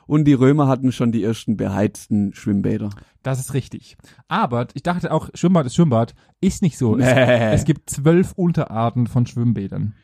[0.08, 2.90] und die Römer hatten schon die ersten beheizten Schwimmbäder.
[3.22, 3.96] Das ist richtig.
[4.26, 6.14] Aber ich dachte auch, Schwimmbad ist Schwimmbad.
[6.40, 6.96] Ist nicht so.
[6.98, 7.52] Es, Nee.
[7.52, 9.94] es gibt zwölf Unterarten von Schwimmbädern,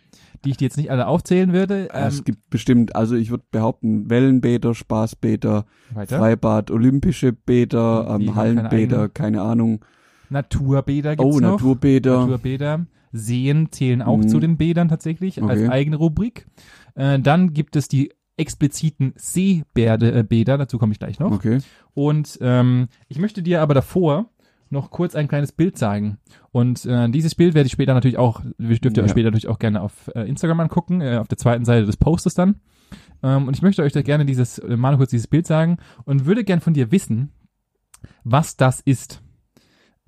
[0.44, 1.88] die ich dir jetzt nicht alle aufzählen würde.
[1.92, 6.18] Ähm, es gibt bestimmt, also ich würde behaupten, Wellenbäder, Spaßbäder, weiter.
[6.18, 9.14] Freibad, olympische Bäder, ähm, keine Hallenbäder, eigenen.
[9.14, 9.84] keine Ahnung.
[10.30, 11.52] Naturbäder gibt's Oh, noch.
[11.52, 12.20] Naturbäder.
[12.26, 12.86] Naturbäder.
[13.12, 14.28] Seen zählen auch Mhm.
[14.28, 15.68] zu den Bädern tatsächlich als Okay.
[15.68, 16.46] eigene Rubrik.
[16.96, 21.30] Äh, dann gibt es die expliziten Seebäder, äh, dazu komme ich gleich noch.
[21.32, 21.58] Okay.
[21.94, 24.30] Und ähm, ich möchte dir aber davor
[24.70, 26.18] noch kurz ein kleines Bild zeigen.
[26.50, 29.02] Und äh, dieses Bild werde ich später natürlich auch, dürft ihr Ja.
[29.04, 31.96] euch später natürlich auch gerne auf äh, Instagram angucken, äh, auf der zweiten Seite des
[31.96, 32.60] Postes dann.
[33.22, 36.26] Ähm, und ich möchte euch da gerne dieses, äh, mal kurz dieses Bild sagen und
[36.26, 37.32] würde gern von dir wissen,
[38.24, 39.22] was das ist.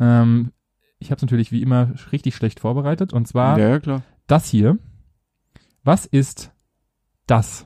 [0.01, 0.53] Ähm,
[0.99, 4.03] ich habe es natürlich wie immer richtig schlecht vorbereitet und zwar Ja, ja, klar.
[4.27, 4.79] das hier.
[5.85, 6.53] Was ist
[7.27, 7.66] das?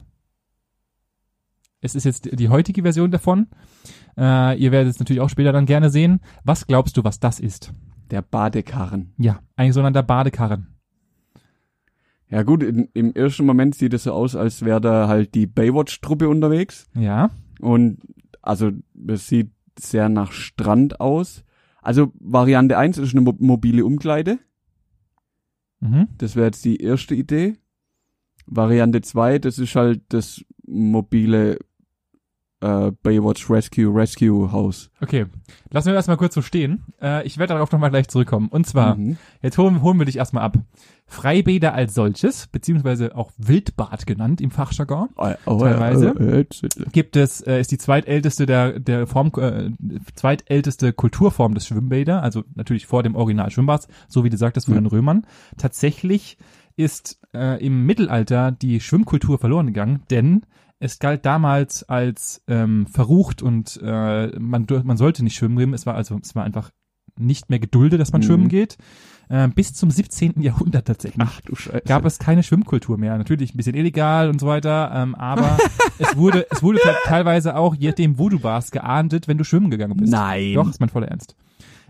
[1.80, 3.48] Es ist jetzt die heutige Version davon.
[4.16, 6.20] Äh, ihr werdet es natürlich auch später dann gerne sehen.
[6.44, 7.72] Was glaubst du, was das ist?
[8.10, 9.12] Der Badekarren.
[9.16, 10.66] Ja, ein sogenannter Badekarren.
[12.28, 15.46] Ja gut, in, im ersten Moment sieht es so aus, als wäre da halt die
[15.46, 16.86] Baywatch-Truppe unterwegs.
[16.94, 17.98] Ja, Und
[18.42, 18.70] also
[19.08, 21.44] es sieht sehr nach Strand aus.
[21.82, 24.38] Also Variante 1 ist eine mo mobile Umkleide.
[25.80, 26.08] mhm.
[26.18, 27.56] Das wäre jetzt die erste Idee.
[28.46, 31.58] Variante 2, das ist halt das mobile
[32.60, 34.90] äh, Baywatch Rescue Rescue Haus.
[35.00, 35.26] okay.
[35.70, 36.84] Lassen wir erstmal kurz so stehen.
[37.00, 38.48] Äh, ich werde darauf nochmal gleich zurückkommen.
[38.48, 39.16] Und zwar, Mhm.
[39.40, 40.58] jetzt holen, holen wir dich erstmal ab.
[41.06, 45.08] Freibäder als solches, beziehungsweise auch Wildbad genannt im Fachjargon.
[45.16, 46.14] Oh, oh, Teilweise.
[46.18, 46.46] äh, äh,
[46.92, 49.70] gibt es, äh, ist die zweitälteste der, der Form, äh,
[50.14, 54.74] zweitälteste Kulturform des Schwimmbäder, also natürlich vor dem Original Schwimmbad, so wie du sagtest, von
[54.74, 54.80] Mhm.
[54.80, 55.26] den Römern.
[55.56, 56.36] Tatsächlich
[56.76, 60.42] ist äh, im Mittelalter die Schwimmkultur verloren gegangen, denn
[60.80, 65.72] es galt damals als ähm, verrucht und äh, man, man sollte nicht schwimmen gehen.
[65.74, 66.70] Es war also, es war einfach
[67.18, 68.26] nicht mehr geduldet, dass man Mhm.
[68.26, 68.78] schwimmen geht.
[69.28, 70.40] Äh, bis zum 17.
[70.40, 71.82] Jahrhundert tatsächlich Ach du Scheiße.
[71.86, 73.16] gab es keine Schwimmkultur mehr.
[73.18, 75.56] Natürlich ein bisschen illegal und so weiter, ähm, aber
[75.98, 79.44] es wurde, es wurde te- teilweise auch, je nachdem, wo du warst, geahndet, wenn du
[79.44, 80.10] schwimmen gegangen bist.
[80.12, 80.54] Nein.
[80.54, 81.36] Doch, ist mein voller Ernst.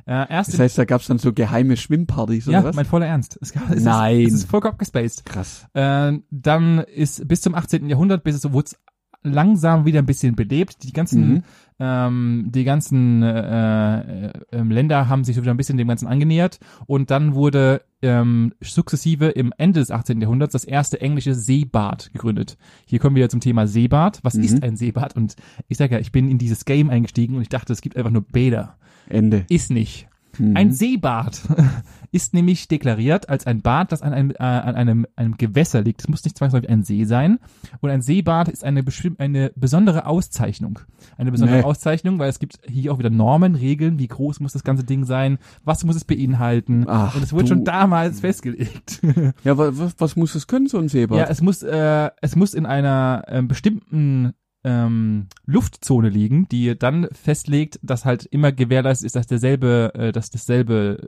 [0.07, 2.77] Äh, erst Das heißt, da gab's dann so geheime Schwimmpartys oder ja, was?
[2.77, 3.39] mein voller Ernst.
[3.41, 4.21] Es, gab- es Nein.
[4.21, 5.25] Ist, es ist vollkommen gespaced.
[5.27, 5.67] Krass.
[5.75, 7.89] Äh, dann ist bis zum 18.
[7.89, 8.77] Jahrhundert, bis es so wurde es
[9.23, 10.83] langsam wieder ein bisschen belebt.
[10.83, 11.43] Die ganzen, Mhm.
[11.79, 16.07] ähm, die ganzen äh, äh, ähm, Länder haben sich so wieder ein bisschen dem Ganzen
[16.09, 20.21] angenähert und dann wurde ähm, sukzessive im Ende des 18.
[20.23, 22.57] Jahrhunderts das erste englische Seebad gegründet.
[22.87, 24.21] Hier kommen wir zum Thema Seebad.
[24.23, 24.43] Was Mhm.
[24.45, 25.15] ist ein Seebad?
[25.17, 25.37] Und
[25.69, 28.11] ich sage ja, ich bin in dieses Game eingestiegen und ich dachte, es gibt einfach
[28.11, 28.77] nur Bäder.
[29.09, 29.45] Ende.
[29.49, 30.07] Ist nicht.
[30.39, 30.57] Mhm.
[30.57, 31.41] Ein Seebad
[32.13, 36.01] ist nämlich deklariert als ein Bad, das an einem, äh, an einem, einem Gewässer liegt.
[36.03, 37.39] Es muss nicht zwangsläufig ein See sein.
[37.81, 38.85] Und ein Seebad ist eine,
[39.19, 40.81] eine besondere Auszeichnung.
[41.17, 41.65] Eine besondere Nee.
[41.65, 45.05] Auszeichnung, weil es gibt hier auch wieder Normen, Regeln, wie groß muss das ganze Ding
[45.05, 46.85] sein, was muss es beinhalten.
[46.89, 47.49] Ach, Und es wurde du.
[47.49, 49.01] schon damals festgelegt.
[49.45, 51.19] Ja, wa- was, was muss es können, so ein Seebad?
[51.19, 57.09] ja, es muss, äh, es muss in einer ähm, bestimmten ähm, Luftzone liegen, die dann
[57.13, 61.07] festlegt, dass halt immer gewährleistet ist, dass derselbe, äh, dass dasselbe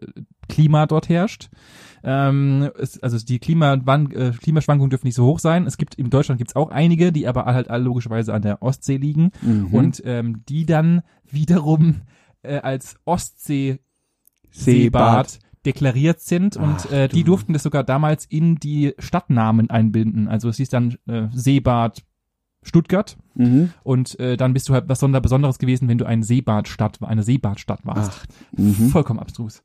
[0.48, 1.50] Klima dort herrscht.
[2.02, 5.66] Ähm, es, also die Klimawan äh, Klimaschwankungen dürfen nicht so hoch sein.
[5.66, 8.96] Es gibt in Deutschland gibt's auch einige, die aber halt alle logischerweise an der Ostsee
[8.96, 9.66] liegen Mhm.
[9.66, 12.02] und ähm, die dann wiederum
[12.42, 13.80] äh, als Ostsee
[14.50, 15.38] Seebad.
[15.64, 17.26] Deklariert sind und Ach, äh, die du.
[17.26, 20.26] durften das sogar damals in die Stadtnamen einbinden.
[20.26, 22.02] Also es hieß dann äh, Seebad
[22.62, 23.70] Stuttgart Mhm.
[23.82, 27.22] und äh, dann bist du halt was Sonder Besonderes gewesen, wenn du eine Seebadstadt, eine
[27.22, 28.12] Seebadstadt warst.
[28.12, 28.26] Ach,
[28.58, 28.90] mhm.
[28.90, 29.62] Vollkommen abstrus.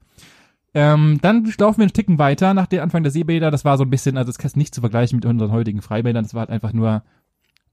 [0.73, 3.51] Ähm, dann laufen wir einen Ticken weiter nach der Anfang der Seebäder.
[3.51, 6.23] Das war so ein bisschen, also das ist nicht zu vergleichen mit unseren heutigen Freibädern.
[6.23, 7.03] Das war halt einfach nur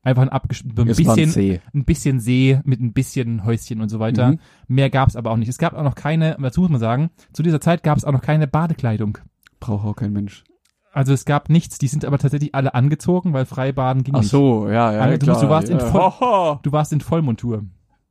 [0.05, 1.61] Einfach ein, abgesch ein Es ein bisschen, See.
[1.73, 4.33] ein bisschen See mit ein bisschen Häuschen und so weiter.
[4.33, 4.39] Mhm.
[4.69, 5.49] Mehr gab's aber auch nicht.
[5.49, 8.13] Es gab auch noch keine, dazu muss man sagen, zu dieser Zeit gab es auch
[8.13, 9.17] noch keine Badekleidung.
[9.61, 10.45] Braucht auch kein Mensch.
[10.95, 14.31] Also es gab nichts, die sind aber tatsächlich alle angezogen, weil Freibaden ging Ach nicht.
[14.31, 15.41] so, ja, ja, Ange- du- klar.
[15.41, 15.85] du warst in ja.
[15.87, 16.61] voll- Haha.
[16.63, 17.65] Du warst in Vollmontur.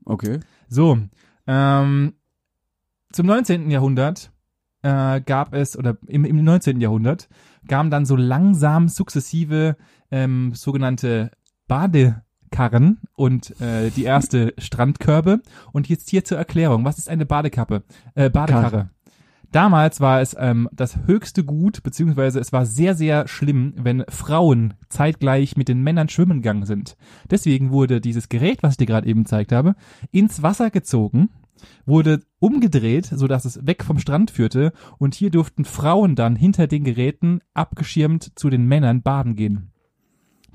[0.05, 0.39] Okay.
[0.67, 0.97] So,
[1.47, 2.13] ähm,
[3.11, 3.71] zum 19.
[3.71, 4.31] Jahrhundert
[4.81, 6.81] äh, gab es, oder im, im 19.
[6.81, 7.29] Jahrhundert,
[7.69, 9.77] kamen dann so langsam sukzessive
[10.11, 11.31] ähm, sogenannte
[11.67, 15.41] Badekarren und äh, die erste Strandkörbe.
[15.71, 17.83] Und jetzt hier zur Erklärung, was ist eine Badekappe?
[18.15, 18.69] Äh, Badekarre.
[18.71, 18.89] Karre.
[19.53, 24.73] Damals war es ähm, das höchste Gut, beziehungsweise es war sehr, sehr schlimm, wenn Frauen
[24.89, 26.97] zeitgleich mit den Männern schwimmen gegangen sind.
[27.29, 29.75] Deswegen wurde dieses Gerät, was ich dir gerade eben gezeigt habe,
[30.11, 31.29] ins Wasser gezogen,
[31.85, 36.65] wurde umgedreht, so dass es weg vom Strand führte und hier durften Frauen dann hinter
[36.65, 39.71] den Geräten abgeschirmt zu den Männern baden gehen.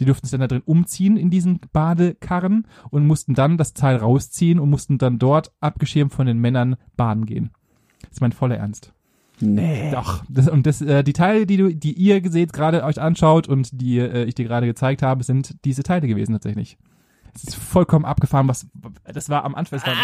[0.00, 3.94] Die durften sich dann da drin umziehen in diesen Badekarren und mussten dann das Teil
[3.94, 7.52] rausziehen und mussten dann dort abgeschirmt von den Männern baden gehen.
[8.02, 8.92] Das ist mein voller Ernst.
[9.40, 9.90] Nee.
[9.92, 10.24] Doch.
[10.28, 13.80] Das, und das, äh, die Teile, die du, die ihr seht, gerade euch anschaut und
[13.80, 16.76] die äh, ich dir gerade gezeigt habe, sind diese Teile gewesen tatsächlich.
[17.34, 18.66] Es ist vollkommen abgefahren, was
[19.04, 19.78] das war am Anfang.
[19.78, 19.94] Das, war,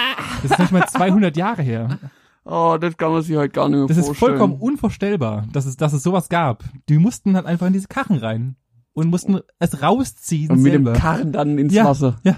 [0.42, 1.98] das ist nicht mal 200 Jahre her.
[2.44, 4.36] Oh, das kann man sich halt gar nicht mehr Das ist vorstellen.
[4.38, 6.62] vollkommen unvorstellbar, dass es, dass es sowas gab.
[6.88, 8.56] Die mussten halt einfach in diese Karren rein
[8.92, 10.92] und mussten es rausziehen Und mit selber.
[10.92, 11.86] dem Karren dann ins Ja.
[11.86, 12.20] Wasser.
[12.22, 12.36] Ja.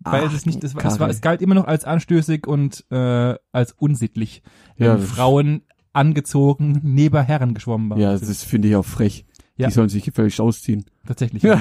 [0.00, 2.84] Weil Ach, es ist nicht, war- es, war, es galt immer noch als anstößig und
[2.90, 4.42] äh, als unsittlich,
[4.76, 7.98] wenn Ja, Frauen angezogen neben Herren geschwommen waren.
[8.00, 9.24] Ja, das finde ich auch frech.
[9.56, 9.66] Ja.
[9.66, 10.84] Die sollen sich gefälligst ausziehen.
[11.04, 11.42] Tatsächlich.
[11.44, 11.56] äh,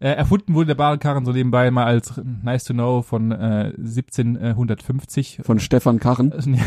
[0.00, 5.40] erfunden wurde der Badekarren so nebenbei mal als nice to know von äh, 1750.
[5.42, 6.30] Von Stefan Karren.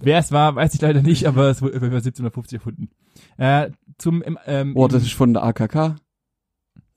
[0.00, 2.88] Wer es war, weiß ich leider nicht, aber es wurde über 1750 erfunden.
[3.36, 5.96] Äh, zum im, ähm, Oh, das ist von der AKK.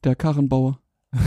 [0.06, 0.80] Der Karrenbauer.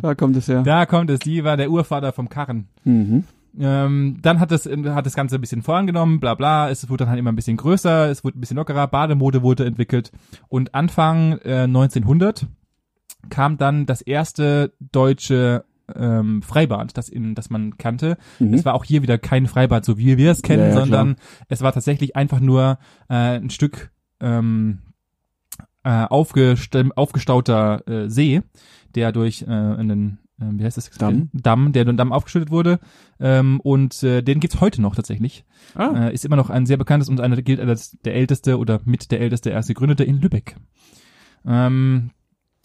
[0.00, 0.62] Da kommt es her.
[0.62, 2.68] da kommt es, die war der Urvater vom Karren.
[2.84, 3.24] Mhm.
[3.58, 7.10] Ähm, dann hat das, hat das Ganze ein bisschen vorangenommen, bla bla, es wurde dann
[7.10, 10.10] halt immer ein bisschen größer, es wurde ein bisschen lockerer, Bademode wurde entwickelt
[10.48, 12.46] und Anfang äh, 1900
[13.28, 18.16] kam dann das erste deutsche ähm, Freibad, das in, das man kannte.
[18.38, 18.54] Mhm.
[18.54, 21.16] Es war auch hier wieder kein Freibad, so wie wir es kennen, Ja, ja, sondern
[21.48, 22.78] es war tatsächlich einfach nur
[23.08, 24.78] äh, ein Stück ähm,
[25.84, 28.42] äh, aufgesta aufgestauter äh, See,
[28.94, 30.90] der durch äh, einen äh, wie heißt das?
[30.90, 31.30] Damm.
[31.32, 32.80] Damm, der durch den Damm aufgeschüttet wurde.
[33.20, 35.44] Ähm, und äh, den gibt's heute noch tatsächlich.
[35.74, 36.08] Ah.
[36.08, 39.10] Äh, ist immer noch ein sehr bekanntes und einer gilt als der älteste oder mit
[39.10, 40.56] der älteste erst gegründete in Lübeck.
[41.46, 42.10] Ähm,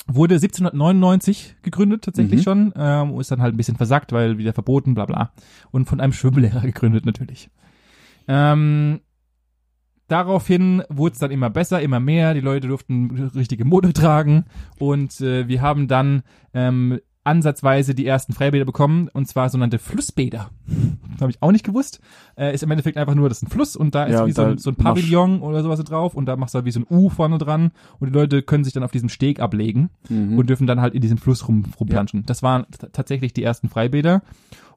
[0.08, 2.44] wurde 1799 gegründet tatsächlich Mhm.
[2.44, 5.32] schon, ähm, ist dann halt ein bisschen versackt, weil wieder verboten, bla bla.
[5.72, 7.50] Und von einem Schwimmlehrer gegründet natürlich.
[8.28, 9.02] Ähm,
[10.08, 12.34] daraufhin wurde es dann immer besser, immer mehr.
[12.34, 14.46] Die Leute durften richtige Mode tragen
[14.80, 20.50] und äh, wir haben dann ähm, ansatzweise die ersten Freibäder bekommen und zwar sogenannte Flussbäder.
[21.22, 22.00] Habe ich auch nicht gewusst.
[22.36, 24.32] Äh, ist im Endeffekt einfach nur, das ist ein Fluss und da ist Ja, wie
[24.32, 26.80] so ein, so ein Pavillon oder sowas drauf und da machst du halt wie so
[26.80, 30.38] ein U vorne dran und die Leute können sich dann auf diesem Steg ablegen Mhm.
[30.38, 32.24] und dürfen dann halt in diesem Fluss rum, rumplanschen.
[32.26, 34.22] Das waren tatsächlich die ersten Freibäder.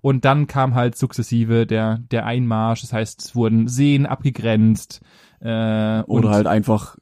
[0.03, 2.81] Und dann kam halt sukzessive der, der Einmarsch.
[2.81, 5.03] Das heißt, es wurden Seen abgegrenzt.
[5.41, 6.97] Äh, Oder halt einfach.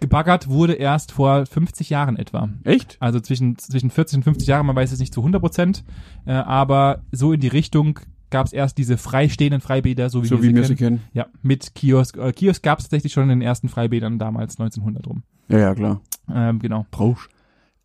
[0.00, 2.48] Gebaggert wurde erst vor 50 Jahren etwa.
[2.64, 2.96] Echt?
[3.00, 5.84] Also zwischen, zwischen 40 und 50 Jahren, man weiß es nicht zu 100 Prozent.
[6.26, 7.98] Äh, aber so in die Richtung
[8.30, 10.68] gab es erst diese freistehenden Freibäder, so wie, so wir, wie sie wir kennen.
[10.68, 11.00] sie kennen.
[11.14, 12.16] Ja, mit Kiosk.
[12.18, 15.22] Äh, Kiosk gab es tatsächlich schon in den ersten Freibädern damals, 1900 rum.
[15.48, 16.00] Ja, ja, klar.
[16.32, 16.86] Ähm, genau.
[16.90, 17.28] Brauchst.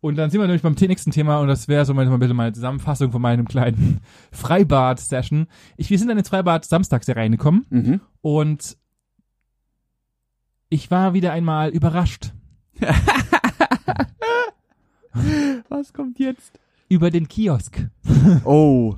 [0.00, 2.34] Und dann sind wir nämlich beim nächsten Thema und das wäre so mal, mal bitte
[2.34, 4.00] meine Zusammenfassung von meinem kleinen
[4.32, 5.46] Freibad-Session.
[5.78, 8.00] Ich, wir sind dann ins Freibad samstags hier reingekommen Mhm.
[8.20, 8.76] und
[10.74, 12.32] ich war wieder einmal überrascht
[15.68, 16.58] Was kommt jetzt?
[16.88, 17.88] über den Kiosk.
[18.44, 18.96] Oh.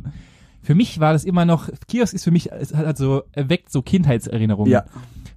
[0.62, 3.83] Für mich war das immer noch, Kiosk ist für mich, es hat also, erweckt so
[3.83, 4.73] Kindheitserinnerungen.
[4.73, 4.85] Ja.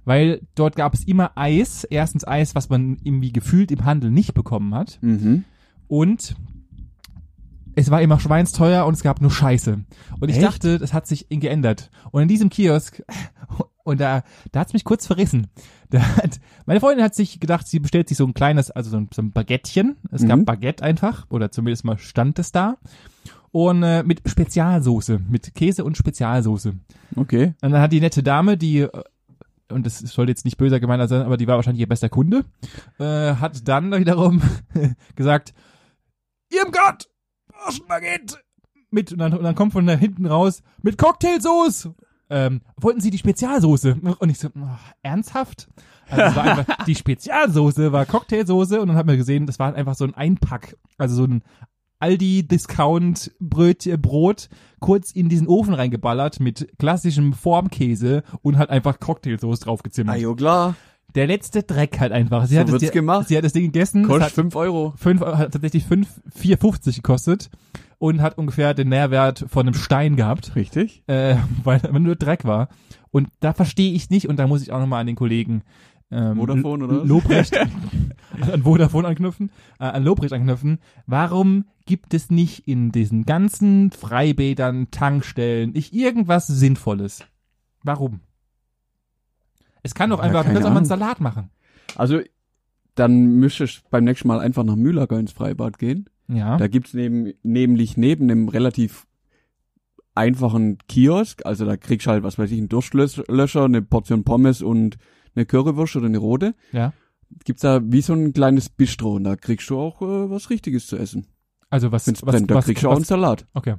[0.04, 1.84] Weil dort gab es immer Eis.
[1.84, 4.98] Erstens Eis, was man irgendwie gefühlt im Handel nicht bekommen hat.
[5.00, 5.44] Mhm.
[5.86, 6.34] Und
[7.76, 9.80] es war immer schweinsteuer und es gab nur Scheiße.
[10.18, 10.44] Und ich Echt?
[10.44, 11.90] dachte, das hat sich geändert.
[12.10, 13.02] Und in diesem Kiosk,
[13.90, 14.22] und da,
[14.52, 15.48] da hat's mich kurz verrissen.
[15.90, 18.96] Da hat, meine Freundin hat sich gedacht, sie bestellt sich so ein kleines, also so
[18.96, 19.96] ein, so ein Baguettchen.
[20.10, 20.44] Es gab Mhm.
[20.44, 22.78] Baguette einfach, oder zumindest mal stand es da.
[23.52, 26.74] Und äh, mit Spezialsoße, mit Käse und Spezialsoße.
[27.16, 27.54] Okay.
[27.60, 29.02] Und dann hat die nette Dame, die, äh,
[29.72, 32.44] und das soll jetzt nicht böser gemeint sein, aber die war wahrscheinlich ihr bester Kunde,
[32.98, 34.40] äh, hat dann wiederum
[35.16, 35.52] gesagt,
[36.52, 37.08] Ihrem Gott,
[37.88, 38.36] Baguette!
[38.92, 41.94] Mit, und dann, und dann kommt von da hinten raus, mit Cocktailsoße!
[42.30, 43.98] Ähm, wollten Sie die Spezialsoße?
[44.18, 45.68] Und ich so, oh, ernsthaft?
[46.08, 49.74] Also es war einfach, die Spezialsoße war Cocktailsoße und dann hat man gesehen, das war
[49.74, 51.42] einfach so ein Einpack, also so ein
[51.98, 54.48] Aldi Discount Bröt, Brot
[54.80, 60.16] kurz in diesen Ofen reingeballert mit klassischem Formkäse und halt einfach Cocktailsoße draufgezimmert.
[60.16, 60.74] Ah, jo, klar.
[61.14, 62.46] Der letzte Dreck halt einfach.
[62.46, 63.28] Sie So hat das, wird's die, gemacht.
[63.28, 64.02] Sie hat das Ding gegessen.
[64.02, 64.94] es Kostet fünf Euro.
[64.96, 67.50] fünf, hat tatsächlich fünf, 4,50 gekostet
[67.98, 71.02] und hat ungefähr den Nährwert von einem Stein gehabt, Richtig?
[71.06, 72.68] äh, weil nur Dreck war.
[73.10, 75.62] Und da verstehe ich nicht und da muss ich auch nochmal an den Kollegen
[76.12, 77.04] ähm, Vodafone, oder?
[77.04, 77.56] Lobrecht
[78.52, 80.78] an Vodafone anknüpfen, äh, an Lobrecht anknüpfen.
[81.06, 87.24] Warum gibt es nicht in diesen ganzen Freibädern, Tankstellen, nicht irgendwas Sinnvolles?
[87.82, 88.20] Warum?
[89.82, 90.86] Es kann doch Ja, einfach, du kannst auch mal einen.
[90.86, 91.50] Salat machen.
[91.96, 92.20] Also,
[92.94, 96.08] dann müsstest du beim nächsten Mal einfach nach Mühlager ins Freibad gehen.
[96.28, 96.56] Ja.
[96.56, 99.06] Da gibt's neben, nämlich neben einem relativ
[100.14, 104.60] einfachen Kiosk, also da kriegst du halt, was weiß ich, einen Durstlöscher, eine Portion Pommes
[104.60, 104.98] und
[105.34, 106.54] eine Currywurst oder eine rote.
[106.72, 106.92] Ja.
[107.44, 110.88] Gibt's da wie so ein kleines Bistro und da kriegst du auch äh, was Richtiges
[110.88, 111.26] zu essen.
[111.70, 113.46] Also was, Wenn's was, brennt, da was, kriegst du auch einen was, Salat.
[113.54, 113.76] Okay.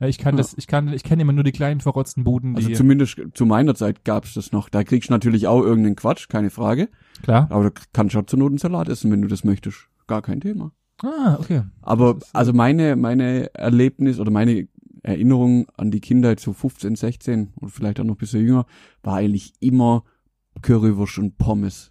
[0.00, 0.38] Ja, ich kann Ja.
[0.38, 3.46] das, ich kann, ich kenne immer nur die kleinen verrotzten Buden, die, Also zumindest zu
[3.46, 4.68] meiner Zeit gab's das noch.
[4.68, 6.88] Da kriegst du natürlich auch irgendeinen Quatsch, keine Frage.
[7.22, 7.46] klar.
[7.50, 9.88] Aber da kannst du auch zur Not einen Salat essen, wenn du das möchtest.
[10.06, 10.72] Gar kein Thema.
[11.02, 11.62] Ah, okay.
[11.82, 12.26] Aber so.
[12.32, 14.68] also meine meine Erlebnis oder meine
[15.02, 18.66] Erinnerung an die Kindheit so 15, 16 oder vielleicht auch noch ein bisschen jünger
[19.02, 20.04] war eigentlich immer
[20.62, 21.90] Currywurst und Pommes.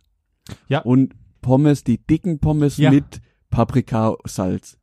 [0.68, 0.80] Ja.
[0.82, 2.90] Und Pommes, die dicken Pommes Ja.
[2.92, 4.78] mit Paprikasalz.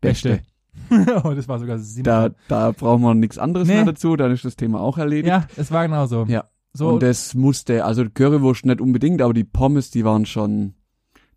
[0.00, 0.28] Beste.
[0.30, 0.42] Beste.
[1.24, 2.04] oh, das war sogar sieben.
[2.04, 3.74] Da da brauchen wir nichts anderes Nee.
[3.76, 5.28] mehr dazu, dann ist das Thema auch erledigt.
[5.28, 6.24] ja, es war genau so.
[6.28, 6.44] Ja.
[6.72, 10.74] So, Und das musste, also Currywurst nicht unbedingt, aber die Pommes, die waren schon,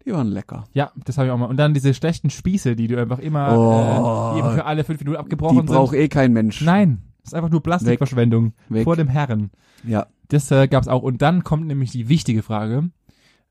[0.06, 0.63] die waren lecker.
[0.73, 1.45] ja, das habe ich auch mal.
[1.45, 4.32] Und dann diese schlechten Spieße, die du einfach immer, Oh.
[4.32, 6.00] äh, die immer für alle fünf Minuten Die abgebrochen braucht sind.
[6.02, 6.62] eh kein Mensch.
[6.62, 8.84] Nein, das ist einfach nur Plastikverschwendung Weg.
[8.86, 9.52] vor dem Herren.
[9.86, 10.08] Ja.
[10.30, 11.04] Das äh, gab's auch.
[11.04, 12.89] Und dann kommt nämlich die wichtige Frage.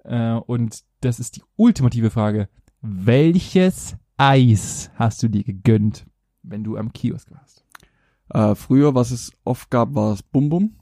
[0.03, 2.49] Äh, und das ist die ultimative Frage.
[2.83, 6.07] Welches Eis hast du dir gegönnt,
[6.43, 7.65] wenn du am Kiosk warst?
[8.31, 10.77] Äh, früher, was es oft gab, war es Bum Bum.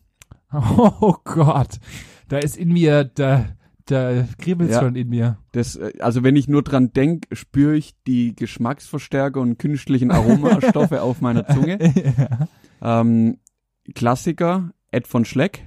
[0.52, 1.80] Oh Gott,
[2.28, 3.46] da ist in mir, da,
[3.86, 4.80] da kribbelt's Ja.
[4.80, 5.38] schon in mir.
[5.50, 10.92] Das, äh, also wenn ich nur dran denk, spüre ich die Geschmacksverstärker und künstlichen Aromastoffe
[11.02, 11.78] auf meiner Zunge.
[12.16, 13.00] ja.
[13.00, 13.38] Ähm,
[13.96, 15.66] Klassiker, Ed von Schleck.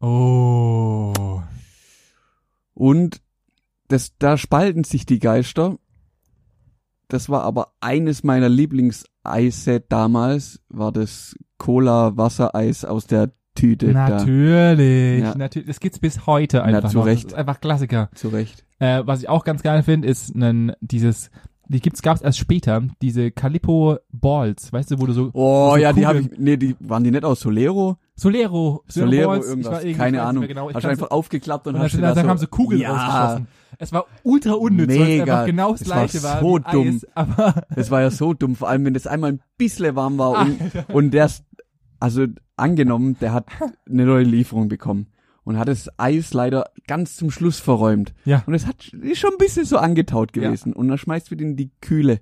[0.00, 1.40] Oh.
[2.74, 3.22] Und
[3.88, 5.78] das, da spalten sich die Geister.
[7.08, 13.92] Das war aber eines meiner Lieblingseise damals, war das Cola-Wassereis aus der Tüte.
[13.92, 15.34] Da, Natürlich, Ja.
[15.36, 15.68] natürlich.
[15.68, 17.06] Das gibt's bis heute einfach zu noch.
[17.06, 17.24] Recht.
[17.26, 18.10] Das ist einfach Klassiker.
[18.14, 18.64] zu Recht.
[18.78, 21.30] Äh, was ich auch ganz geil finde, ist ein, dieses,
[21.68, 25.76] die gibt's, gab's erst später, diese Calippo Balls, weißt du, wo du so, Oh so
[25.76, 27.96] ja, die habe Kugeln- ich, nee, die waren die nicht aus Solero?
[28.14, 30.46] Solero, Solero Balls, ich irgendwas, war keine Ahnung.
[30.46, 32.92] Genau, hast du einfach aufgeklappt und, Und hast du da so, haben sie Kugeln ja,
[32.92, 33.48] rausgeschossen.
[33.78, 35.22] Es war ultra unnütz, weil es Mega.
[35.22, 36.88] einfach genau das Es war gleiche war, so wie dumm.
[36.96, 40.16] Eis, aber Das war ja so dumm, vor allem wenn das einmal ein bisschen warm
[40.18, 40.94] war und, Alter.
[40.94, 41.30] und der,
[42.00, 42.24] also
[42.56, 43.46] angenommen, der hat
[43.88, 45.08] eine neue Lieferung bekommen
[45.46, 48.12] und hat das Eis leider ganz zum Schluss verräumt.
[48.24, 48.42] Ja.
[48.46, 50.42] Und es hat ist schon ein bisschen so angetaut Ja.
[50.42, 52.20] gewesen und dann schmeißt den in die Kühle.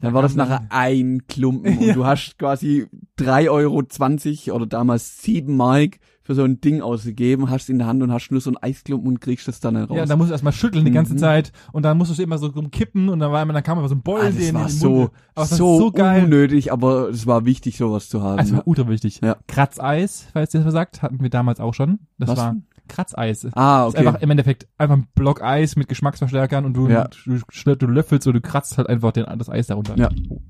[0.00, 1.94] Dann war das nachher ein Klumpen und Ja.
[1.94, 2.86] du hast quasi
[3.18, 8.02] 3,20 Euro oder damals 7 Mark für so ein Ding ausgegeben, hast in der Hand
[8.02, 9.96] und hast nur so ein Eisklumpen und kriegst das dann raus.
[9.96, 11.18] ja, da musst du erstmal schütteln die ganze Mhm.
[11.18, 13.78] Zeit und dann musst du es immer so kippen und dann war immer, dann kam
[13.78, 16.24] immer so ein Beulen Ah, das war so, aber es war so, so geil.
[16.24, 18.38] unnötig, aber es war wichtig, sowas zu haben.
[18.38, 18.58] Also ja.
[18.58, 19.20] war ultra wichtig.
[19.24, 19.36] Ja.
[19.48, 22.00] Kratzeis, falls ihr das sagt, hatten wir damals auch schon.
[22.18, 22.56] Das Was war?
[22.88, 23.46] Kratzeis.
[23.54, 24.06] Ah, Ist okay.
[24.06, 27.08] einfach im Endeffekt einfach ein Block Eis mit Geschmacksverstärkern und du, Ja.
[27.24, 29.96] du, du, du löffelst oder du kratzt halt einfach den, das Eis darunter.
[29.96, 30.08] Ja.
[30.28, 30.40] Oh.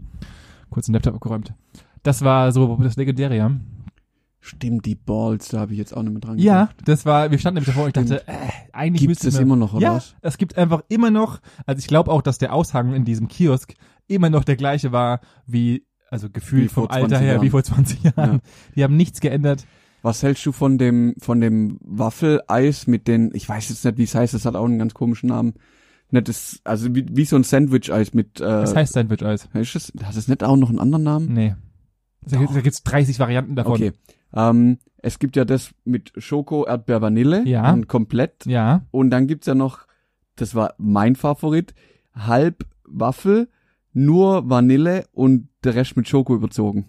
[0.71, 1.53] Kurz den Laptop abgeräumt.
[2.03, 3.59] Das war so das Legendäre.
[4.41, 6.77] Stimmt, die Balls, da habe ich jetzt auch nicht mehr dran Ja, gedacht.
[6.89, 8.33] das war, wir standen nämlich davor und ich dachte, äh,
[8.73, 10.15] eigentlich Gibt müsste es immer noch, oder ja, was?
[10.23, 13.75] es gibt einfach immer noch, also ich glaube auch, dass der Aushang in diesem Kiosk
[14.07, 17.51] immer noch der gleiche war wie, also gefühlt Wie vom Alter 20 her, wie Jahren.
[17.51, 18.33] vor 20 Jahren.
[18.35, 18.41] Ja.
[18.77, 19.67] Die haben nichts geändert.
[20.03, 24.05] Was hältst du von dem, von dem Waffeleis mit den, ich weiß jetzt nicht, wie
[24.05, 25.55] es heißt, das hat auch einen ganz komischen Namen.
[26.11, 29.49] Nicht das, also wie, wie so ein Sandwich-Eis mit, äh, Das heißt Sandwich-Eis.
[29.53, 31.35] ist das, hat es nicht auch noch einen anderen Namen?
[31.35, 31.55] Nee.
[32.23, 33.73] Da, gibt- da gibt's 30 Varianten davon.
[33.75, 33.93] Okay.
[34.35, 37.47] Ähm, es gibt ja das mit Schoko, Erdbeer, Vanille.
[37.47, 37.73] Ja.
[37.73, 38.47] Und komplett.
[38.47, 38.83] Ja.
[38.91, 39.81] Und dann gibt's ja noch,
[40.37, 41.75] das war mein Favorit,
[42.15, 43.49] halb Waffel,
[43.93, 46.87] nur Vanille und der Rest mit Schoko überzogen.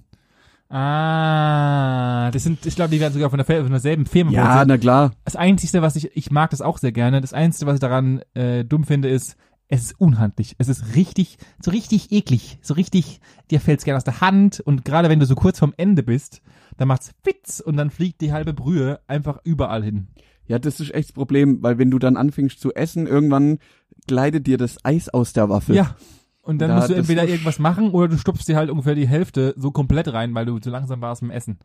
[0.70, 4.68] Ah, das sind, ich glaube, die werden sogar von, der, von derselben Firma Ja, produziert.
[4.68, 5.12] na klar.
[5.26, 7.22] Das Einzige, was ich, ich mag das auch sehr gerne.
[7.22, 9.36] Das Einzige, was ich daran äh, dumm finde, ist,
[9.68, 10.56] Es ist unhandlich.
[10.58, 12.58] Es ist richtig, so richtig eklig.
[12.62, 13.20] So richtig,
[13.52, 14.60] dir fällt's gerne aus der Hand.
[14.60, 16.42] Und gerade wenn du so kurz vorm Ende bist,
[16.78, 20.08] dann macht's Fitz und dann fliegt die halbe Brühe einfach überall hin.
[20.48, 23.60] Ja, das ist echt das Problem, weil wenn du dann anfängst zu essen, irgendwann
[24.08, 25.76] gleitet dir das Eis aus der Waffel.
[25.76, 25.96] Ja.
[26.42, 28.96] Und dann Da, musst du das entweder irgendwas machen oder du stopfst dir halt ungefähr
[28.96, 31.60] die Hälfte so komplett rein, weil du zu langsam warst im Essen.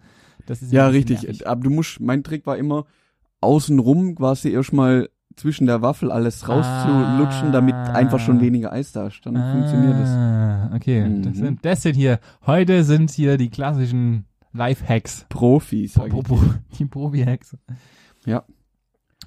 [0.47, 1.23] Das ist Ja, richtig.
[1.23, 1.47] nervig.
[1.49, 2.85] Aber du musst, mein Trick war immer,
[3.41, 7.93] außenrum quasi erstmal zwischen der Waffel alles rauszulutschen, damit Ah.
[7.93, 9.25] einfach schon weniger Eis da ist.
[9.25, 10.09] Dann funktioniert das.
[10.11, 11.01] Ah, okay.
[11.23, 11.41] Das, Mhm.
[11.45, 15.27] sind, das sind hier, heute sind hier die klassischen Life-Hacks.
[15.31, 16.25] Profis, sag Pro, ich.
[16.25, 16.39] pro,
[16.79, 17.57] die Probi-Hacks.
[18.27, 18.45] Ja.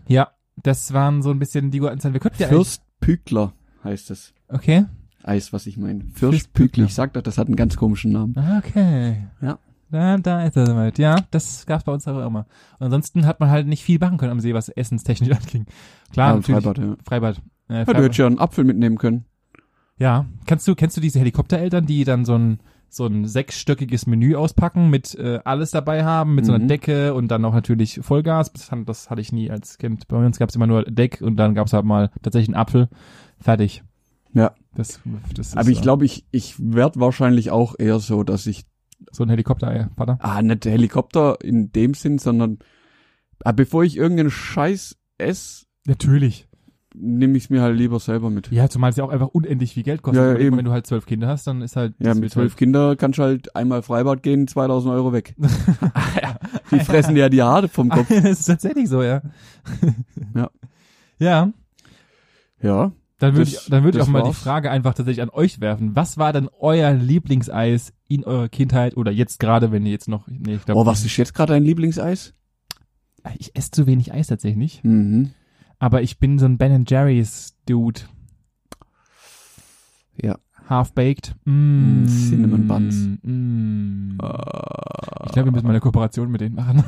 [0.07, 0.29] Ja,
[0.63, 2.13] das waren so ein bisschen die guten Zeiten.
[2.13, 2.57] Wir könnten ja eigentlich-
[2.99, 4.33] Fürstpückler heißt es.
[4.47, 4.85] Okay.
[5.27, 6.05] Eis, was ich meine.
[6.13, 6.85] Fürstpückler.
[6.85, 8.35] Ich sag doch, das hat einen ganz komischen Namen.
[8.59, 9.27] Okay.
[9.41, 9.59] Ja.
[9.89, 10.97] Da, da ist er soweit.
[10.99, 12.45] Ja, das gab's bei uns auch immer.
[12.79, 15.65] Und ansonsten hat man halt nicht viel machen können am See, was essenstechnisch anging.
[16.11, 16.63] Klar, Ja, natürlich.
[16.63, 16.95] Freibad, ja.
[17.05, 17.37] Freibad.
[17.69, 18.03] Äh, Ja, du Freibad.
[18.03, 19.25] hättest ja einen Apfel mitnehmen können.
[19.97, 22.59] Ja, kannst du, kennst du diese Helikoptereltern, die dann so ein,
[22.89, 26.67] so ein sechsstöckiges Menü auspacken, mit äh, alles dabei haben, mit so einer Mhm.
[26.67, 28.51] Decke und dann auch natürlich Vollgas.
[28.53, 30.07] Das, das hatte ich nie als Kind.
[30.09, 32.89] Bei uns gab's immer nur Deck und dann gab's halt mal tatsächlich einen Apfel.
[33.39, 33.83] Fertig.
[34.37, 34.53] Ja.
[34.75, 34.99] Das,
[35.35, 38.65] das ist Aber ich äh, glaube, ich, ich werd wahrscheinlich auch eher so, dass ich,
[39.11, 40.17] so ein Helikopter, äh, Vater.
[40.21, 42.59] ah, nicht Helikopter in dem Sinn, sondern,
[43.43, 46.47] ah, bevor ich irgendeinen Scheiß esse, Natürlich.
[46.93, 48.51] nehme ich es mir halt lieber selber mit.
[48.51, 50.23] Ja, zumal es ja auch einfach unendlich viel Geld kostet.
[50.23, 50.57] Ja, ja, eben.
[50.57, 53.23] Wenn du halt zwölf Kinder hast, dann ist halt Ja, mit zwölf Kindern kannst du
[53.23, 55.35] halt einmal Freibad gehen, 2000 Euro weg.
[55.41, 56.37] halt,
[56.71, 58.07] Die fressen dir ja die Haare vom Kopf.
[58.09, 59.21] das ist tatsächlich so, ja.
[60.35, 60.49] Ja.
[61.19, 61.51] Ja,
[62.61, 62.91] Ja.
[63.19, 64.33] Dann würde ich, dann würde ich auch mal die.
[64.33, 65.95] Frage einfach tatsächlich an euch werfen.
[65.95, 70.27] Was war denn euer Lieblingseis in eurer Kindheit oder jetzt gerade, wenn ihr jetzt noch,
[70.27, 72.33] nee, ich glaube, Oh, was ist jetzt gerade dein Lieblingseis?
[73.39, 75.31] ich esse zu wenig Eis tatsächlich, Mhm.
[75.79, 78.01] aber ich bin so ein Ben Jerry's Dude.
[80.21, 80.37] Ja.
[80.69, 81.35] Half-baked.
[81.45, 82.95] Mm, Cinnamon Buns.
[83.23, 84.17] Mm.
[84.21, 86.83] Äh, Ich glaube, wir müssen mal eine Kooperation mit denen machen.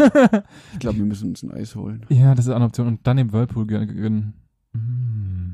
[0.73, 2.05] ich glaube, wir müssen uns ein Eis holen.
[2.09, 2.87] ja, das ist eine Option.
[2.87, 4.33] Und dann im Whirlpool gönnen.
[4.73, 5.53] Mm.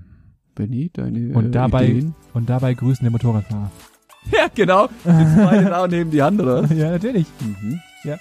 [0.55, 2.15] Benny, deine Und äh, dabei- Ideen?
[2.33, 3.71] Und dabei grüßen den Motorradfahrer.
[4.31, 4.85] Ja, genau.
[5.05, 6.65] Jetzt beide da und nehmen die Hand, oder?
[6.73, 7.27] ja, natürlich.
[7.41, 7.79] Mhm.
[8.03, 8.19] Das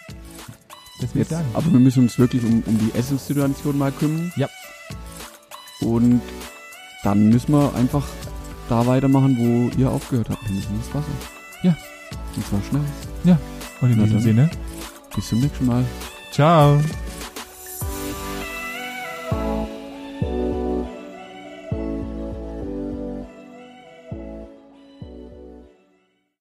[1.00, 1.46] will ich Jetzt, sagen.
[1.54, 4.30] aber wir müssen uns wirklich um, um die Essenssituation mal kümmern.
[4.36, 4.48] Ja.
[5.80, 6.20] Und
[7.04, 8.06] dann müssen wir einfach
[8.68, 11.06] da weitermachen, wo ihr aufgehört habt, nämlich ins Wasser.
[11.62, 11.74] Ja.
[12.36, 13.38] Und zwar schnell.
[13.80, 14.20] Und in diesem.
[14.20, 14.50] Sinne,
[15.14, 15.84] Bis zum nächsten Mal.
[16.32, 16.78] ciao.